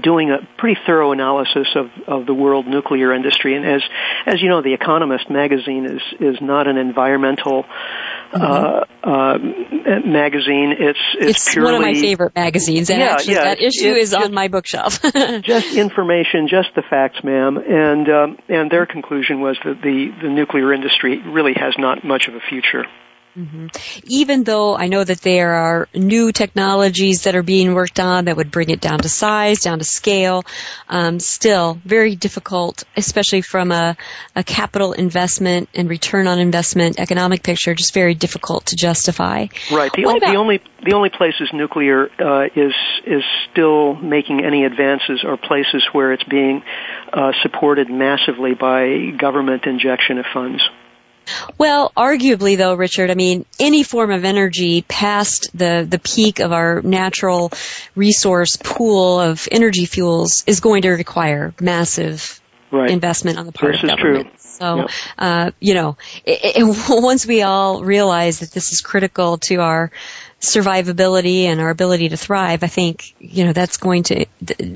[0.01, 3.55] doing a pretty thorough analysis of, of the world nuclear industry.
[3.55, 3.81] And as
[4.25, 7.65] as you know, the Economist magazine is is not an environmental
[8.33, 9.37] uh, uh,
[10.05, 10.75] magazine.
[10.79, 13.93] It's it's, it's purely one of my favorite magazines, and Yeah, actually yeah, that issue
[13.93, 15.01] is on my bookshelf.
[15.41, 17.57] just information, just the facts, ma'am.
[17.57, 22.27] And um, and their conclusion was that the the nuclear industry really has not much
[22.27, 22.85] of a future.
[24.05, 28.37] Even though I know that there are new technologies that are being worked on that
[28.37, 30.43] would bring it down to size, down to scale,
[30.89, 33.97] um, still very difficult, especially from a,
[34.35, 39.47] a capital investment and return on investment economic picture, just very difficult to justify.
[39.71, 39.91] Right.
[39.93, 42.73] The, o- about- the only the only places nuclear uh, is
[43.05, 46.61] is still making any advances are places where it's being
[47.11, 50.61] uh, supported massively by government injection of funds.
[51.57, 56.51] Well, arguably though, Richard, I mean, any form of energy past the, the peak of
[56.51, 57.51] our natural
[57.95, 62.39] resource pool of energy fuels is going to require massive
[62.71, 62.89] Right.
[62.89, 64.25] investment on the part This of is true.
[64.39, 64.89] So, Yep.
[65.19, 65.95] uh, you know,
[66.25, 69.91] it, it, once we all realize that this is critical to our
[70.41, 74.25] survivability and our ability to thrive, I think, you know, that's going to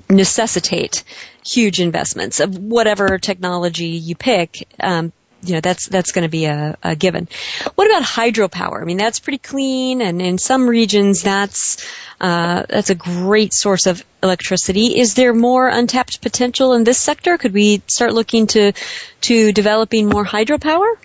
[0.10, 1.04] necessitate
[1.44, 4.68] huge investments of whatever technology you pick.
[4.80, 5.12] Um,
[5.42, 7.28] you know, that's, that's going to be a, a given.
[7.76, 8.82] What about hydropower?
[8.82, 11.86] I mean, that's pretty clean and in some regions that's,
[12.20, 15.00] uh, that's a great source of electricity.
[15.00, 17.38] Is there more untapped potential in this sector?
[17.38, 18.74] Could we start looking to,
[19.22, 20.96] to developing more hydropower?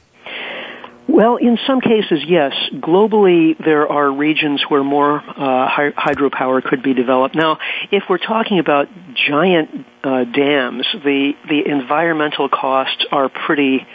[1.08, 2.52] Well, in some cases, yes.
[2.72, 7.34] Globally, there are regions where more uh, hy- hydropower could be developed.
[7.34, 7.58] Now,
[7.90, 8.88] if we're talking about
[9.28, 13.86] giant uh, dams, the the environmental costs are pretty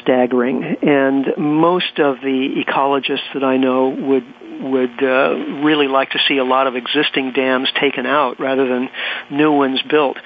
[0.00, 4.24] staggering, and most of the ecologists that I know would
[4.60, 8.88] would uh, really like to see a lot of existing dams taken out rather than
[9.30, 10.16] new ones built.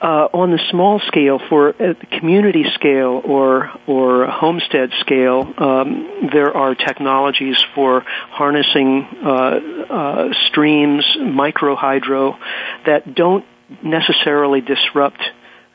[0.00, 6.54] Uh, on the small scale, for uh, community scale or or homestead scale, um, there
[6.54, 12.36] are technologies for harnessing uh, uh, streams, microhydro,
[12.84, 13.44] that don't
[13.82, 15.20] necessarily disrupt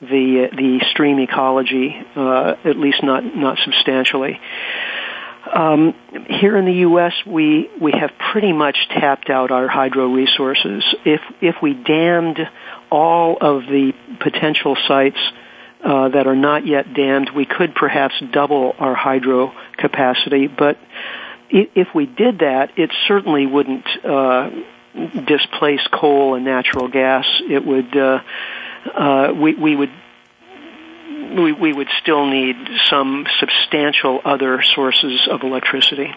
[0.01, 4.39] the the stream ecology, uh, at least not not substantially.
[5.53, 5.95] Um,
[6.29, 10.83] here in the U.S., we we have pretty much tapped out our hydro resources.
[11.05, 12.39] If if we dammed
[12.91, 15.19] all of the potential sites
[15.83, 20.47] uh, that are not yet dammed, we could perhaps double our hydro capacity.
[20.47, 20.77] But
[21.49, 24.49] if we did that, it certainly wouldn't uh,
[25.25, 27.25] displace coal and natural gas.
[27.49, 28.19] It would uh,
[28.93, 29.91] uh, we we would
[31.35, 32.55] we, we would still need
[32.89, 36.13] some substantial other sources of electricity.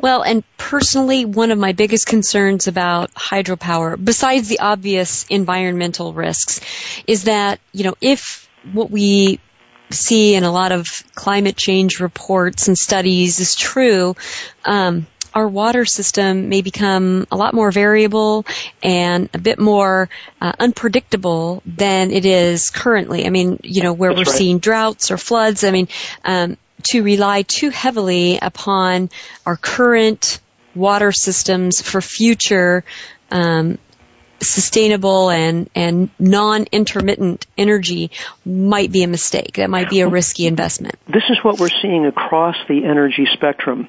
[0.00, 6.60] Well, and personally, one of my biggest concerns about hydropower, besides the obvious environmental risks,
[7.06, 9.40] is that, you know, if what we
[9.90, 14.16] see in a lot of climate change reports and studies is true,
[14.64, 15.06] um,
[15.36, 18.46] our water system may become a lot more variable
[18.82, 20.08] and a bit more
[20.40, 23.26] uh, unpredictable than it is currently.
[23.26, 24.38] I mean, you know, where That's we're right.
[24.38, 25.62] seeing droughts or floods.
[25.62, 25.88] I mean,
[26.24, 29.10] um, to rely too heavily upon
[29.44, 30.40] our current
[30.74, 32.82] water systems for future
[33.30, 33.76] um,
[34.40, 38.10] sustainable and, and non-intermittent energy
[38.44, 39.54] might be a mistake.
[39.54, 40.96] That might be a risky investment.
[41.06, 43.88] This is what we're seeing across the energy spectrum.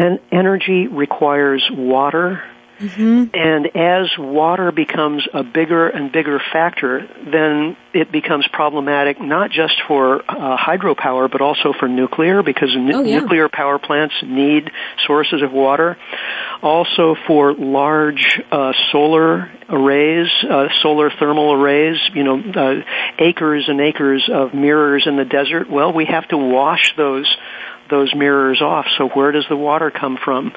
[0.00, 2.42] And energy requires water,
[2.80, 3.24] Mm-hmm.
[3.34, 9.74] And as water becomes a bigger and bigger factor, then it becomes problematic not just
[9.86, 13.20] for uh, hydropower but also for nuclear because oh, yeah.
[13.20, 14.70] nuclear power plants need
[15.06, 15.98] sources of water.
[16.62, 22.82] Also for large uh, solar arrays, uh, solar thermal arrays, you know, uh,
[23.18, 25.68] acres and acres of mirrors in the desert.
[25.68, 27.26] Well, we have to wash those
[27.90, 28.86] those mirrors off.
[28.96, 30.52] So where does the water come from?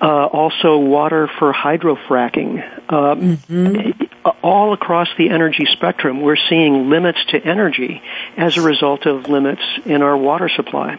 [0.00, 2.82] Uh, also water for hydrofracking.
[2.88, 4.02] Uh, mm-hmm.
[4.42, 8.02] All across the energy spectrum, we're seeing limits to energy
[8.36, 10.98] as a result of limits in our water supply.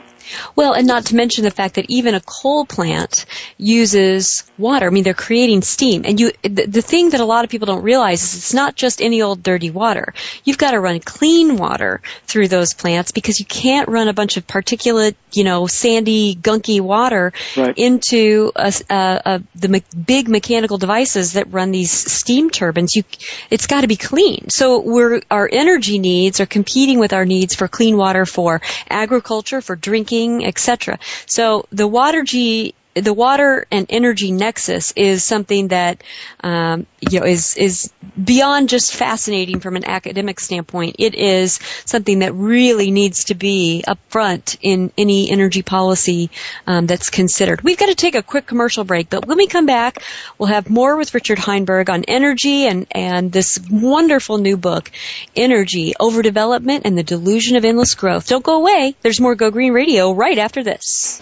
[0.56, 3.26] Well, and not to mention the fact that even a coal plant
[3.58, 4.88] uses water.
[4.88, 6.04] I mean, they're creating steam.
[6.06, 8.76] And you, the, the thing that a lot of people don't realize is it's not
[8.76, 10.14] just any old dirty water.
[10.44, 14.38] You've got to run clean water through those plants because you can't run a bunch
[14.38, 17.78] of particulate, you know, sandy, gunky water right.
[17.78, 22.96] into a, a, a, the me- big mechanical devices that run these steam turbines.
[22.96, 23.04] You,
[23.50, 24.50] it's got to be clean.
[24.50, 29.62] So we're, our energy needs are competing with our needs for clean water for agriculture,
[29.62, 31.00] for drinking, etc.
[31.26, 36.02] So the water G the water and energy nexus is something that
[36.42, 37.92] um, you know is is
[38.22, 40.96] beyond just fascinating from an academic standpoint.
[41.00, 46.30] It is something that really needs to be upfront in any energy policy
[46.66, 47.62] um, that's considered.
[47.62, 50.02] We've got to take a quick commercial break, but when we come back,
[50.38, 54.90] we'll have more with Richard Heinberg on energy and and this wonderful new book,
[55.36, 58.30] Energy Overdevelopment and the Delusion of Endless Growth.
[58.30, 58.96] Don't go away.
[59.02, 61.22] There's more Go Green Radio right after this.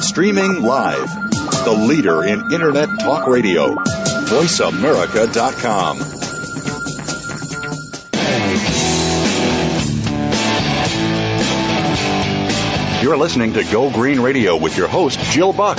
[0.00, 1.08] Streaming live
[1.64, 3.74] the leader in Internet talk radio.
[3.74, 5.98] VoiceAmerica.com.
[13.02, 15.78] You're listening to Go Green Radio with your host, Jill Buck.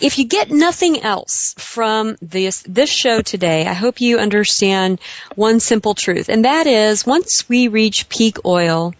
[0.00, 5.00] if you get nothing else from this this show today, I hope you understand
[5.34, 8.94] one simple truth, and that is once we reach peak oil,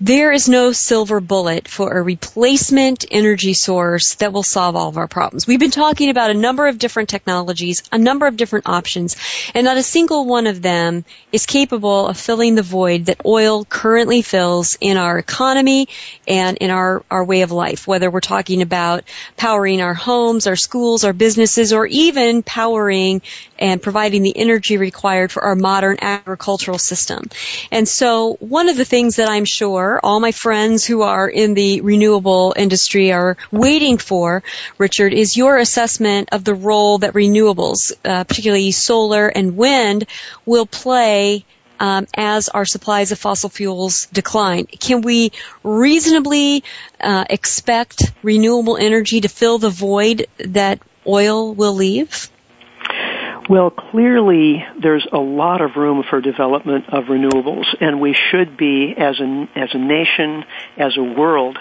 [0.00, 4.96] there is no silver bullet for a replacement energy source that will solve all of
[4.96, 5.46] our problems.
[5.46, 9.16] We've been talking about a number of different technologies, a number of different options,
[9.54, 13.64] and not a single one of them is capable of filling the void that oil
[13.64, 15.88] currently fills in our economy
[16.28, 19.02] and in our, our way of life, whether we're talking about
[19.36, 23.20] powering our homes, our schools, our businesses, or even powering
[23.58, 27.24] and providing the energy required for our modern agricultural system.
[27.70, 31.54] And so one of the things that I'm sure all my friends who are in
[31.54, 34.42] the renewable industry are waiting for,
[34.78, 40.06] Richard, is your assessment of the role that renewables, uh, particularly solar and wind,
[40.46, 41.44] will play
[41.80, 44.66] um, as our supplies of fossil fuels decline.
[44.66, 45.32] Can we
[45.62, 46.64] reasonably
[47.00, 52.30] uh, expect renewable energy to fill the void that oil will leave?
[53.48, 58.94] Well, clearly there's a lot of room for development of renewables, and we should be,
[58.94, 60.44] as a, as a nation,
[60.76, 61.58] as a world,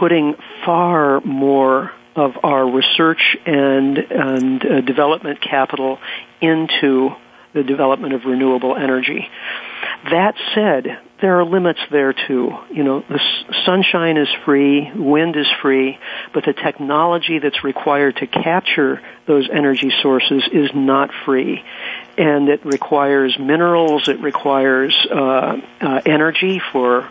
[0.00, 0.34] putting
[0.64, 5.98] far more of our research and, and uh, development capital
[6.40, 7.10] into
[7.52, 9.28] the development of renewable energy.
[10.10, 12.50] That said, there are limits there too.
[12.72, 13.20] You know, the
[13.64, 15.98] sunshine is free, wind is free,
[16.34, 21.64] but the technology that's required to capture those energy sources is not free.
[22.18, 27.08] And it requires minerals, it requires uh, uh, energy for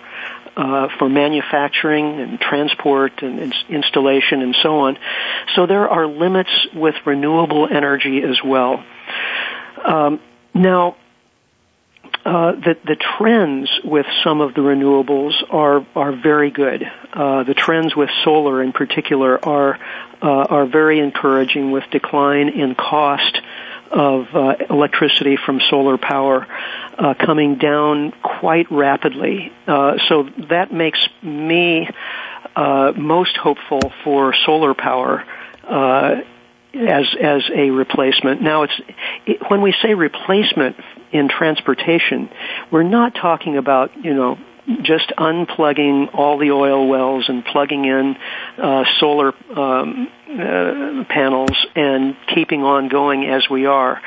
[0.58, 4.98] uh, for manufacturing and transport and, and, installation and so on.
[5.56, 8.84] So there are limits with renewable energy as well.
[9.84, 10.20] Um,
[10.54, 10.98] now,
[12.26, 16.84] uh, the, the trends with some of the renewables are are very good.
[17.14, 19.80] Uh, the trends with solar, in particular, are
[20.22, 23.42] uh, are very encouraging, with decline in cost
[23.90, 26.48] of uh, electricity from solar power
[26.98, 29.52] uh, coming down quite rapidly.
[29.68, 31.90] Uh, so that makes me
[32.54, 35.24] uh most hopeful for solar power
[36.74, 38.42] as as a replacement.
[38.42, 38.82] Now, it's
[39.26, 40.78] it, when we say replacement
[41.12, 42.30] in transportation,
[42.72, 44.38] we're not talking about you know
[44.84, 48.16] just unplugging all the oil wells and plugging in
[48.58, 54.02] uh, solar um, uh, panels and keeping on going as we are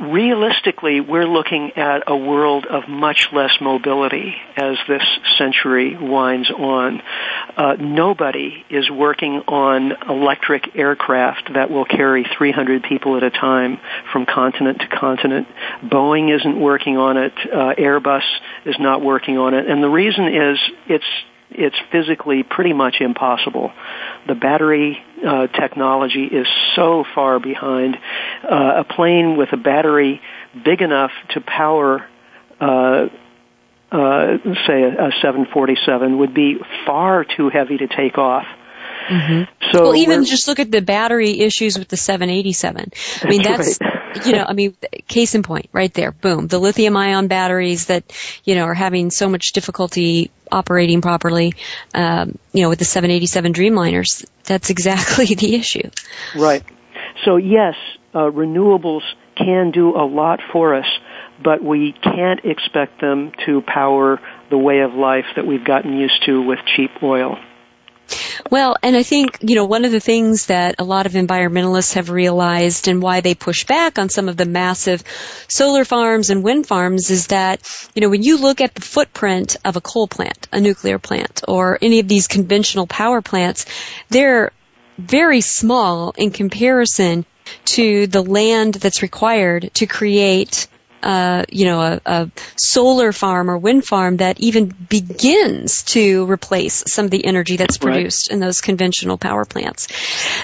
[0.00, 5.02] realistically, we're looking at a world of much less mobility as this
[5.38, 7.02] century winds on.
[7.56, 13.78] Uh, nobody is working on electric aircraft that will carry 300 people at a time
[14.12, 15.46] from continent to continent.
[15.82, 17.32] Boeing isn't working on it.
[17.44, 18.24] Uh, Airbus
[18.64, 19.68] is not working on it.
[19.68, 20.58] And the reason is
[20.88, 21.04] it's
[21.54, 23.72] it's physically pretty much impossible.
[24.26, 26.46] The battery uh, technology is
[26.76, 27.96] so far behind.
[28.44, 30.20] Uh, a plane with a battery
[30.64, 32.06] big enough to power
[32.60, 33.08] uh,
[33.92, 36.56] uh, say a, a 747 would be
[36.86, 38.46] far too heavy to take off.
[39.08, 39.70] Mm-hmm.
[39.72, 42.92] So well, even just look at the battery issues with the 787.
[43.22, 44.01] I mean, that's, right.
[44.24, 44.76] you know, I mean,
[45.08, 46.46] case in point, right there, boom.
[46.46, 48.04] The lithium ion batteries that,
[48.44, 51.54] you know, are having so much difficulty operating properly,
[51.94, 54.26] um, you know, with the 787 Dreamliners.
[54.44, 55.90] That's exactly the issue.
[56.34, 56.62] Right.
[57.24, 57.74] So yes,
[58.14, 59.02] uh, renewables
[59.36, 60.86] can do a lot for us,
[61.42, 66.22] but we can't expect them to power the way of life that we've gotten used
[66.26, 67.38] to with cheap oil.
[68.50, 71.94] Well, and I think, you know, one of the things that a lot of environmentalists
[71.94, 75.02] have realized and why they push back on some of the massive
[75.48, 77.60] solar farms and wind farms is that,
[77.94, 81.42] you know, when you look at the footprint of a coal plant, a nuclear plant,
[81.48, 83.66] or any of these conventional power plants,
[84.08, 84.52] they're
[84.98, 87.24] very small in comparison
[87.64, 90.66] to the land that's required to create
[91.02, 96.84] uh, you know, a, a, solar farm or wind farm that even begins to replace
[96.86, 98.34] some of the energy that's produced right.
[98.34, 99.88] in those conventional power plants.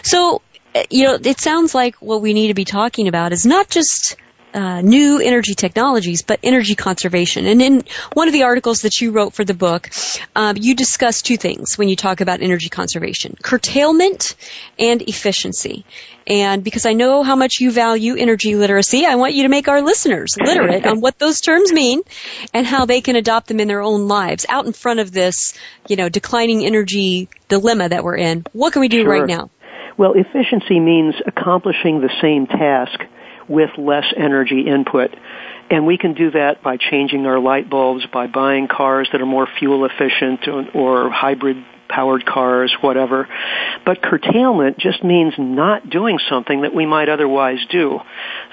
[0.02, 0.42] So,
[0.74, 3.68] uh, you know, it sounds like what we need to be talking about is not
[3.68, 4.16] just
[4.54, 7.46] uh, new energy technologies, but energy conservation.
[7.46, 9.90] And in one of the articles that you wrote for the book,
[10.34, 14.34] um, you discuss two things when you talk about energy conservation: curtailment
[14.78, 15.84] and efficiency.
[16.26, 19.66] And because I know how much you value energy literacy, I want you to make
[19.66, 22.02] our listeners literate on what those terms mean
[22.52, 25.54] and how they can adopt them in their own lives out in front of this,
[25.88, 28.44] you know, declining energy dilemma that we're in.
[28.52, 29.10] What can we do sure.
[29.10, 29.50] right now?
[29.96, 33.00] Well, efficiency means accomplishing the same task
[33.48, 35.14] with less energy input.
[35.70, 39.26] And we can do that by changing our light bulbs, by buying cars that are
[39.26, 43.28] more fuel efficient or, hybrid powered cars, whatever.
[43.84, 48.00] But curtailment just means not doing something that we might otherwise do.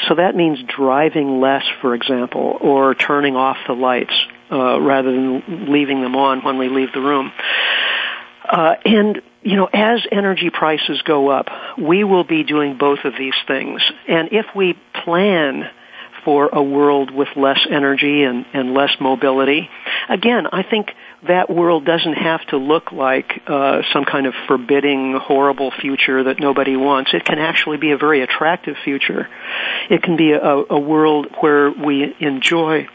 [0.08, 4.14] So that means driving less, for example, or turning off the lights
[4.52, 7.32] uh, rather than leaving them on when we leave the room.
[8.50, 13.14] Uh, and you know, as energy prices go up, we will be doing both of
[13.18, 13.82] these things.
[14.08, 15.70] And if we plan
[16.24, 19.70] for a world with less energy and, and less mobility,
[20.10, 20.88] again, I think
[21.28, 26.40] that world doesn't have to look like uh, some kind of forbidding, horrible future that
[26.40, 27.14] nobody wants.
[27.14, 29.30] It can actually be a very attractive future.
[29.92, 32.88] It can be a, a world where we enjoy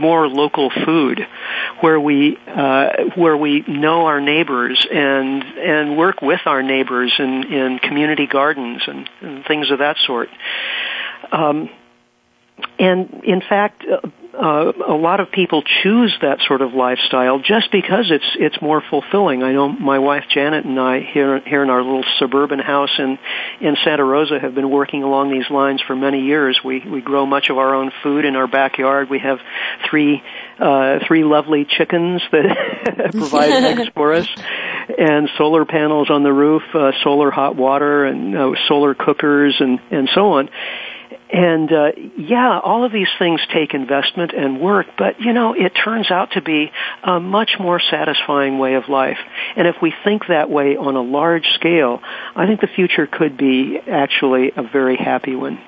[0.00, 1.20] more local food,
[1.80, 7.44] where we uh, where we know our neighbors and and work with our neighbors in
[7.52, 10.28] in community gardens and, and things of that sort.
[11.32, 11.68] Um,
[12.78, 17.70] and in fact, uh, uh, a lot of people choose that sort of lifestyle just
[17.72, 19.42] because it's it's more fulfilling.
[19.42, 23.18] I know my wife Janet and I here here in our little suburban house in
[23.60, 26.60] in Santa Rosa have been working along these lines for many years.
[26.62, 29.08] We we grow much of our own food in our backyard.
[29.08, 29.38] We have
[29.88, 30.22] three
[30.58, 34.28] uh, three lovely chickens that provide eggs for us,
[34.98, 39.80] and solar panels on the roof, uh, solar hot water, and uh, solar cookers, and
[39.90, 40.50] and so on
[41.32, 45.70] and uh, yeah, all of these things take investment and work, but you know, it
[45.70, 46.70] turns out to be
[47.02, 49.18] a much more satisfying way of life.
[49.56, 52.00] And if we think that way on a large scale,
[52.34, 55.58] I think the future could be actually a very happy one.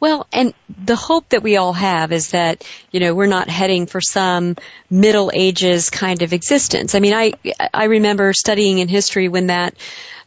[0.00, 0.54] Well, and
[0.84, 4.56] the hope that we all have is that, you know, we're not heading for some
[4.90, 6.94] middle ages kind of existence.
[6.94, 7.32] I mean, I,
[7.72, 9.74] I remember studying in history when that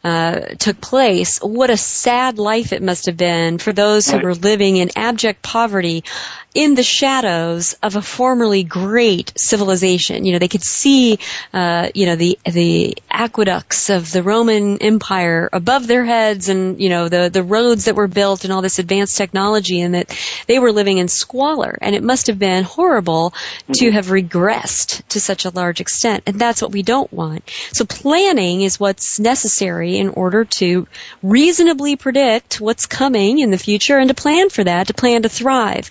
[0.04, 4.34] uh, took place, what a sad life it must have been for those who were
[4.34, 6.04] living in abject poverty
[6.58, 10.24] in the shadows of a formerly great civilization.
[10.24, 11.20] You know, they could see,
[11.52, 16.88] uh, you know, the the aqueducts of the Roman Empire above their heads, and you
[16.88, 20.12] know, the the roads that were built and all this advanced technology, and that
[20.48, 21.78] they were living in squalor.
[21.80, 23.74] And it must have been horrible mm-hmm.
[23.74, 26.24] to have regressed to such a large extent.
[26.26, 27.48] And that's what we don't want.
[27.72, 30.88] So planning is what's necessary in order to
[31.22, 35.28] reasonably predict what's coming in the future and to plan for that, to plan to
[35.28, 35.88] thrive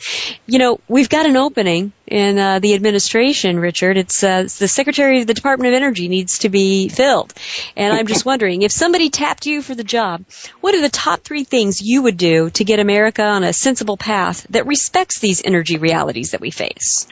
[0.57, 3.98] you know, we've got an opening in uh, the administration, Richard.
[3.98, 7.34] It's, uh, the Secretary of the Department of Energy needs to be filled.
[7.76, 10.24] And I'm just wondering, if somebody tapped you for the job,
[10.62, 13.98] what are the top three things you would do to get America on a sensible
[13.98, 17.08] path that respects these energy realities that we face?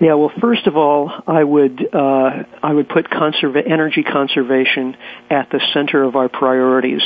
[0.00, 4.94] Yeah, well, first of all, I would uh, I would put conserva- energy conservation
[5.30, 7.00] at the center of our priorities.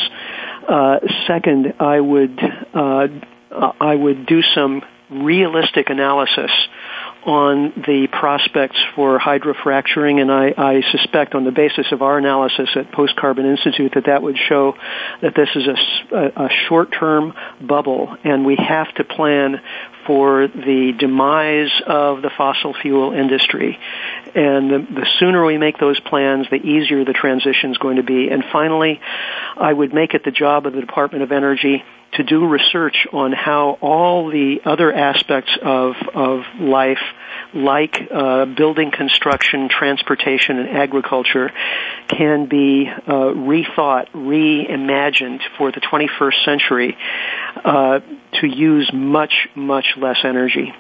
[0.69, 2.39] Uh, second, I would
[2.75, 3.07] uh,
[3.81, 6.51] I would do some realistic analysis
[7.25, 12.71] on the prospects for hydrofracturing, and I, I, suspect on the basis of our analysis
[12.77, 14.75] at Post Carbon Institute that that would show
[15.21, 15.67] that this is
[16.13, 19.61] a, a short-term bubble, and we have to plan
[20.07, 23.79] for the demise of the fossil fuel industry.
[24.35, 28.03] And the, the sooner we make those plans, the easier the transition is going to
[28.03, 28.29] be.
[28.29, 28.99] And finally,
[29.57, 33.33] I would make it the job of the Department of Energy to do research on
[33.33, 36.99] how all the other aspects of, of life,
[37.55, 41.53] like uh, building construction, transportation, and agriculture,
[42.09, 46.97] can be uh, rethought, reimagined for the 21st century
[47.65, 48.01] uh,
[48.41, 50.73] to use much, much less energy.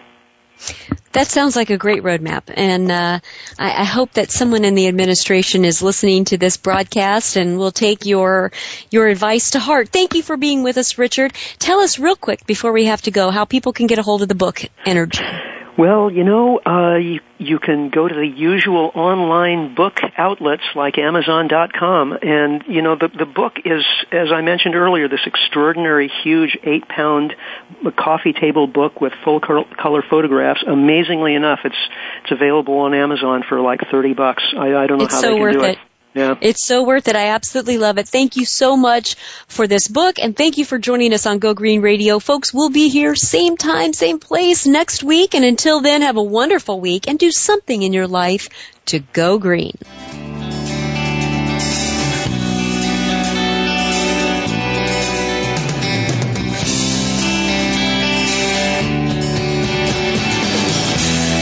[1.13, 3.19] That sounds like a great roadmap, and uh,
[3.59, 7.73] I, I, hope that someone in the administration is listening to this broadcast and will
[7.73, 8.53] take your
[8.91, 9.89] your advice to heart.
[9.89, 11.33] Thank you for being with us, Richard.
[11.59, 14.23] Tell us real quick before we have to go how people can get a hold
[14.23, 15.25] of the book Energy.
[15.81, 20.99] Well, you know, uh, you, you can go to the usual online book outlets like
[20.99, 26.59] Amazon.com, and you know the the book is, as I mentioned earlier, this extraordinary, huge
[26.65, 27.35] eight pound
[27.97, 30.63] coffee table book with full color photographs.
[30.67, 31.89] Amazingly enough, it's
[32.25, 34.43] it's available on Amazon for like thirty bucks.
[34.55, 35.71] I, I don't know it's how so they can worth do it.
[35.71, 35.79] it.
[36.15, 36.37] Yeah.
[36.41, 37.15] It's so worth it.
[37.15, 38.09] I absolutely love it.
[38.09, 39.15] Thank you so much
[39.47, 42.19] for this book and thank you for joining us on Go Green Radio.
[42.19, 45.35] Folks, we'll be here same time, same place next week.
[45.35, 48.49] And until then, have a wonderful week and do something in your life
[48.87, 49.77] to go green.